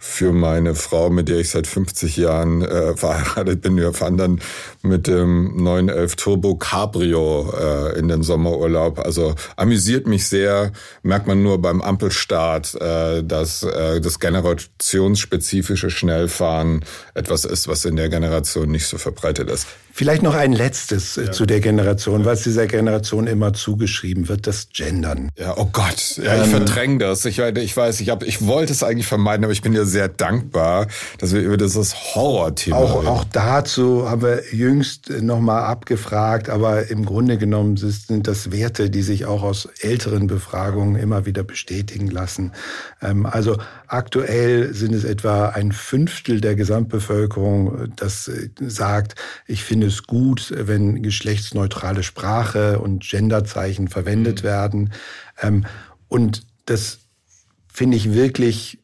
für 0.03 0.33
meine 0.33 0.75
Frau, 0.75 1.11
mit 1.11 1.29
der 1.29 1.41
ich 1.41 1.51
seit 1.51 1.67
50 1.67 2.17
Jahren 2.17 2.63
äh, 2.63 2.97
verheiratet 2.97 3.61
bin. 3.61 3.77
Wir 3.77 3.93
fahren 3.93 4.17
dann 4.17 4.41
mit 4.81 5.07
dem 5.07 5.63
911 5.63 6.17
Turbo 6.17 6.57
Cabrio 6.57 7.53
äh, 7.53 7.99
in 7.99 8.09
den 8.09 8.23
Sommerurlaub. 8.23 8.99
Also 8.99 9.35
amüsiert 9.57 10.07
mich 10.07 10.27
sehr, 10.27 10.73
merkt 11.03 11.27
man 11.27 11.43
nur 11.43 11.61
beim 11.61 11.83
Ampelstart, 11.83 12.81
äh, 12.81 13.23
dass 13.23 13.63
äh, 13.63 14.01
das 14.01 14.19
generationsspezifische 14.19 15.91
Schnellfahren 15.91 16.83
etwas 17.13 17.45
ist, 17.45 17.69
was 17.69 17.85
in 17.85 17.97
der 17.97 18.09
Generation 18.09 18.71
nicht 18.71 18.87
so 18.87 18.97
verbreitet 18.97 19.51
ist. 19.51 19.67
Vielleicht 20.01 20.23
noch 20.23 20.35
ein 20.35 20.55
letztes 20.55 21.19
äh, 21.19 21.27
ja. 21.27 21.31
zu 21.31 21.45
der 21.45 21.61
Generation, 21.61 22.25
was 22.25 22.43
dieser 22.43 22.67
Generation 22.67 23.27
immer 23.27 23.53
zugeschrieben 23.53 24.29
wird, 24.31 24.47
das 24.47 24.69
Gendern. 24.73 25.29
Ja, 25.37 25.59
oh 25.59 25.69
Gott, 25.71 26.17
ja, 26.17 26.37
ich 26.37 26.45
ähm, 26.45 26.49
verdränge 26.49 26.97
das. 26.97 27.27
Ich, 27.27 27.39
ich 27.39 27.77
weiß, 27.77 28.01
ich, 28.01 28.09
hab, 28.09 28.23
ich 28.23 28.47
wollte 28.47 28.73
es 28.73 28.83
eigentlich 28.83 29.07
vermeiden, 29.07 29.45
aber 29.45 29.53
ich 29.53 29.61
bin 29.61 29.75
dir 29.75 29.85
sehr 29.85 30.09
dankbar, 30.09 30.87
dass 31.19 31.35
wir 31.35 31.43
über 31.43 31.59
dieses 31.59 32.15
Horrorthema 32.15 32.79
auch, 32.79 33.01
reden. 33.01 33.09
Auch 33.09 33.25
dazu 33.31 34.09
haben 34.09 34.23
wir 34.23 34.43
jüngst 34.55 35.11
nochmal 35.21 35.65
abgefragt, 35.65 36.49
aber 36.49 36.89
im 36.89 37.05
Grunde 37.05 37.37
genommen 37.37 37.77
sind 37.77 38.27
das 38.27 38.53
Werte, 38.53 38.89
die 38.89 39.03
sich 39.03 39.27
auch 39.27 39.43
aus 39.43 39.69
älteren 39.81 40.29
Befragungen 40.29 40.97
immer 40.97 41.27
wieder 41.27 41.43
bestätigen 41.43 42.11
lassen. 42.11 42.53
Ähm, 43.03 43.27
also 43.27 43.59
aktuell 43.93 44.73
sind 44.73 44.95
es 44.95 45.05
etwa 45.05 45.49
ein 45.49 45.73
Fünftel 45.73 46.41
der 46.41 46.55
Gesamtbevölkerung, 46.55 47.93
das 47.97 48.29
äh, 48.29 48.51
sagt, 48.61 49.17
ich 49.47 49.65
finde 49.65 49.89
es 49.89 50.05
gut, 50.05 50.53
wenn 50.57 51.03
geschlechtsneutrale 51.03 52.03
Sprache 52.03 52.79
und 52.79 53.09
Genderzeichen 53.09 53.89
verwendet 53.89 54.43
mhm. 54.43 54.47
werden. 54.47 54.93
Ähm, 55.43 55.67
und 56.09 56.47
das 56.67 57.01
finde 57.73 57.97
ich 57.97 58.15
wirklich 58.15 58.79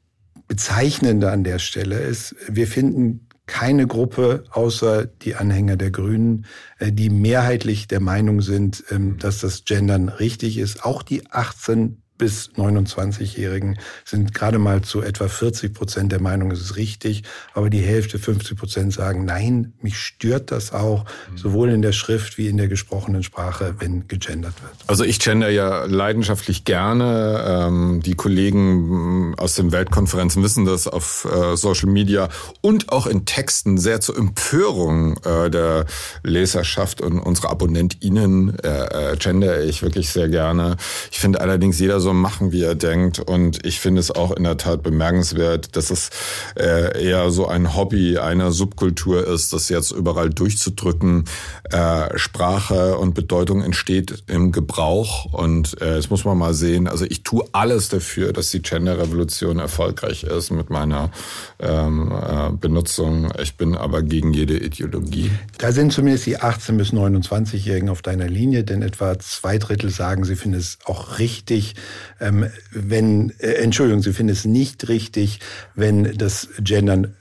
bezeichnender 0.49 1.33
an 1.33 1.45
der 1.45 1.59
Stelle 1.59 1.99
ist, 1.99 2.37
wir 2.49 2.67
finden 2.67 3.27
keine 3.47 3.87
Gruppe 3.87 4.45
außer 4.51 5.07
die 5.07 5.37
Anhänger 5.37 5.77
der 5.77 5.93
Grünen, 5.93 6.47
äh, 6.79 6.93
die 6.93 7.11
mehrheitlich 7.11 7.87
der 7.87 8.01
Meinung 8.01 8.43
sind, 8.43 8.83
ähm, 8.91 9.19
dass 9.19 9.41
das 9.41 9.65
Gendern 9.65 10.09
richtig 10.09 10.59
ist. 10.59 10.85
Auch 10.85 11.03
die 11.03 11.31
18 11.31 12.03
bis 12.19 12.51
29-Jährigen 12.57 13.79
sind 14.05 14.35
gerade 14.35 14.59
mal 14.59 14.83
zu 14.83 15.03
etwa 15.03 15.29
40 15.29 15.75
Prozent 15.75 16.13
der 16.13 16.21
Meinung, 16.21 16.51
es 16.51 16.61
ist 16.61 16.77
richtig, 16.77 17.23
aber 17.55 17.71
die 17.71 17.81
Hälfte, 17.81 18.19
50 18.19 18.57
Prozent 18.57 18.93
sagen, 18.93 19.25
nein, 19.25 19.73
mich 19.81 19.99
stört 19.99 20.51
das 20.51 20.73
auch, 20.73 21.05
mhm. 21.31 21.39
sowohl 21.39 21.71
in 21.71 21.83
der 21.83 21.93
Schrift 21.93 22.39
wie 22.39 22.49
in 22.49 22.57
der 22.57 22.69
gesprochenen 22.69 23.23
Sprache, 23.23 23.75
wenn 23.79 24.09
gegendert 24.09 24.55
wird. 24.63 24.73
Also 24.87 25.05
ich 25.05 25.19
gender 25.19 25.49
ja 25.49 25.85
leidenschaftlich 25.85 26.65
gerne. 26.65 27.45
Ähm, 27.47 28.01
die 28.05 28.15
Kollegen 28.15 29.31
mm, 29.31 29.35
aus 29.37 29.55
den 29.55 29.73
Weltkonferenzen 29.73 30.43
wissen 30.43 30.65
das 30.65 30.89
auf 30.89 31.27
äh, 31.31 31.57
Social 31.57 31.89
Media 31.89 32.29
und 32.61 32.91
auch 32.91 33.07
in 33.07 33.25
Texten 33.25 33.79
sehr 33.79 34.01
zur 34.01 34.17
Empörung 34.17 35.17
äh, 35.25 35.51
der 35.51 35.87
Leserschaft 36.23 37.01
und 37.01 37.19
unserer 37.19 37.51
AbonnentInnen 37.51 38.59
äh, 38.59 39.17
gender 39.19 39.63
ich 39.65 39.83
wirklich 39.83 40.11
sehr 40.11 40.29
gerne. 40.29 40.77
Ich 41.11 41.19
finde 41.19 41.41
allerdings 41.41 41.79
jeder 41.79 42.01
so 42.01 42.06
machen, 42.13 42.53
wie 42.53 42.63
er 42.63 42.75
denkt. 42.75 43.19
Und 43.19 43.65
ich 43.65 43.81
finde 43.81 44.01
es 44.01 44.11
auch 44.11 44.31
in 44.33 44.45
der 44.45 44.57
Tat 44.57 44.83
bemerkenswert, 44.83 45.77
dass 45.77 45.91
es 45.91 46.11
äh, 46.59 47.05
eher 47.05 47.31
so 47.31 47.47
ein 47.47 47.75
Hobby 47.75 48.19
einer 48.19 48.53
Subkultur 48.53 49.27
ist, 49.27 49.53
das 49.53 49.69
jetzt 49.69 49.91
überall 49.91 50.31
durchzudrücken. 50.31 51.25
Äh, 51.71 52.19
Sprache 52.19 52.99
und 52.99 53.15
Bedeutung 53.15 53.63
entsteht 53.63 54.25
im 54.27 54.53
Gebrauch. 54.53 55.33
Und 55.33 55.81
äh, 55.81 55.97
jetzt 55.97 56.11
muss 56.11 56.25
man 56.25 56.39
mal 56.39 56.55
sehen, 56.55 56.89
also 56.89 57.05
ich 57.05 57.23
tue 57.23 57.45
alles 57.53 57.89
dafür, 57.89 58.33
dass 58.33 58.51
die 58.51 58.63
Gender-Revolution 58.63 59.59
erfolgreich 59.59 60.25
ist 60.25 60.51
mit 60.51 60.71
meiner 60.71 61.11
ähm, 61.59 62.13
äh, 62.13 62.51
Benutzung. 62.53 63.33
Ich 63.41 63.57
bin 63.57 63.75
aber 63.75 64.03
gegen 64.03 64.33
jede 64.33 64.59
Ideologie. 64.59 65.31
Da 65.59 65.73
sind 65.73 65.93
zumindest 65.93 66.27
die 66.27 66.39
18- 66.39 66.77
bis 66.77 66.93
29-Jährigen 66.93 67.89
auf 67.89 68.03
deiner 68.03 68.29
Linie, 68.29 68.65
denn 68.65 68.83
etwa 68.83 69.19
zwei 69.19 69.59
Drittel 69.59 69.91
sagen, 69.91 70.25
sie 70.25 70.37
finden 70.37 70.59
es 70.59 70.79
auch 70.85 71.19
richtig, 71.19 71.75
ähm, 72.21 72.51
wenn, 72.71 73.33
äh, 73.39 73.53
Entschuldigung, 73.55 74.03
sie 74.03 74.13
finden 74.13 74.33
es 74.33 74.45
nicht 74.45 74.89
richtig, 74.89 75.41
wenn 75.75 76.17
das 76.17 76.49
Gendern 76.61 77.15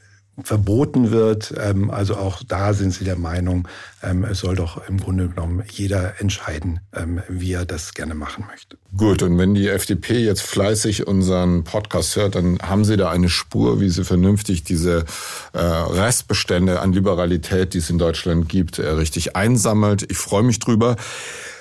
verboten 0.44 1.12
wird. 1.12 1.54
Ähm, 1.58 1.90
also 1.90 2.16
auch 2.18 2.44
da 2.46 2.74
sind 2.74 2.94
sie 2.94 3.06
der 3.06 3.16
Meinung, 3.16 3.68
ähm, 4.04 4.26
es 4.26 4.40
soll 4.40 4.56
doch 4.56 4.88
im 4.88 5.00
Grunde 5.00 5.30
genommen 5.30 5.64
jeder 5.72 6.20
entscheiden, 6.20 6.82
ähm, 6.94 7.22
wie 7.30 7.54
er 7.54 7.66
das 7.66 7.94
gerne 7.94 8.16
machen 8.16 8.46
möchte. 8.50 8.78
Gut, 8.96 9.24
und 9.24 9.38
wenn 9.38 9.56
die 9.56 9.68
FDP 9.70 10.20
jetzt 10.20 10.42
fleißig 10.42 11.08
unseren 11.08 11.64
Podcast 11.64 12.16
hört, 12.16 12.36
dann 12.36 12.60
haben 12.60 12.86
sie 12.86 12.98
da 12.98 13.10
eine 13.10 13.30
Spur, 13.30 13.80
wie 13.80 13.90
sie 13.90 14.04
vernünftig 14.04 14.64
diese 14.64 15.06
äh, 15.54 15.60
Restbestände 15.60 16.82
an 16.82 16.92
Liberalität, 16.92 17.74
die 17.74 17.80
es 17.80 17.90
in 17.90 17.98
Deutschland 17.98 18.50
gibt, 18.50 18.80
äh, 18.80 18.88
richtig 18.88 19.36
einsammelt. 19.36 20.10
Ich 20.10 20.18
freue 20.18 20.44
mich 20.44 20.60
drüber. 20.60 20.98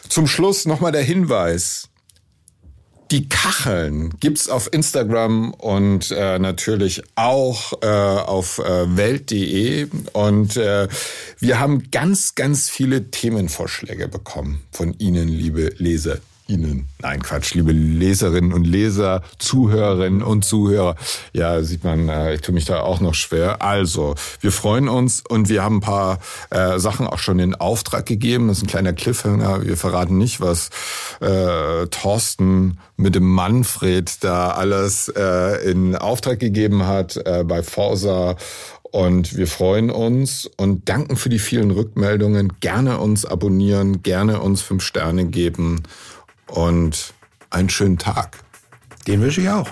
Zum 0.09 0.27
Schluss 0.27 0.67
nochmal 0.67 0.93
der 0.93 1.03
Hinweis. 1.03 1.89
Die 3.11 3.29
Kacheln 3.29 4.15
gibt's 4.19 4.49
auf 4.49 4.73
Instagram 4.73 5.53
und 5.55 6.11
äh, 6.11 6.39
natürlich 6.39 7.03
auch 7.15 7.75
äh, 7.83 7.87
auf 7.87 8.59
äh, 8.59 8.97
welt.de. 8.97 9.89
Und 10.13 10.57
äh, 10.57 10.89
wir 11.39 11.61
haben 11.61 11.91
ganz, 11.91 12.35
ganz 12.35 12.71
viele 12.71 13.11
Themenvorschläge 13.11 14.09
bekommen 14.09 14.63
von 14.73 14.95
Ihnen, 14.99 15.29
liebe 15.29 15.75
Leser. 15.77 16.19
Ihnen, 16.47 16.89
nein 17.01 17.23
Quatsch, 17.23 17.55
liebe 17.55 17.73
Leserinnen 17.73 18.53
und 18.53 18.65
Leser, 18.65 19.23
Zuhörerinnen 19.39 20.23
und 20.23 20.45
Zuhörer. 20.45 20.95
Ja, 21.33 21.63
sieht 21.63 21.85
man, 21.85 22.11
äh, 22.11 22.35
ich 22.35 22.43
tue 22.43 22.55
mich 22.55 22.67
da 22.67 22.81
auch 22.81 23.01
noch 23.01 23.15
schwer. 23.15 23.63
Also, 23.63 24.15
wir 24.41 24.53
freuen 24.53 24.89
uns 24.89 25.23
und 25.27 25.49
wir 25.49 25.65
haben 25.65 25.77
ein 25.77 25.81
paar 25.81 26.19
äh, 26.51 26.79
Sachen 26.79 27.07
auch 27.07 27.19
schon 27.19 27.39
in 27.39 27.55
Auftrag 27.55 28.05
gegeben. 28.05 28.49
Das 28.49 28.59
ist 28.59 28.65
ein 28.65 28.69
kleiner 28.69 28.93
Cliffhanger. 28.93 29.65
Wir 29.65 29.79
verraten 29.79 30.19
nicht, 30.19 30.43
was 30.43 30.69
äh, 31.21 31.87
Thorsten 31.87 32.79
mit 32.99 33.15
dem 33.15 33.27
Manfred 33.27 34.23
da 34.23 34.51
alles 34.51 35.09
äh, 35.09 35.71
in 35.71 35.97
Auftrag 35.97 36.41
gegeben 36.41 36.87
hat 36.87 37.17
äh, 37.25 37.43
bei 37.43 37.63
Forsa 37.63 38.37
und 38.95 39.37
wir 39.37 39.49
freuen 39.49 39.91
uns 39.91 40.49
und 40.57 40.89
danken 40.89 41.17
für 41.17 41.29
die 41.29 41.41
vielen 41.41 41.73
Rückmeldungen. 41.73 42.53
Gerne 42.61 42.99
uns 42.99 43.25
abonnieren, 43.25 44.05
gerne 44.05 44.41
uns 44.41 44.63
fünf 44.63 44.85
Sterne 44.85 45.25
geben 45.25 45.83
und 46.55 47.15
einen 47.51 47.69
schönen 47.69 47.99
Tag. 47.99 48.39
Den 49.07 49.21
wünsche 49.21 49.41
ich 49.41 49.51
auch. 49.51 49.69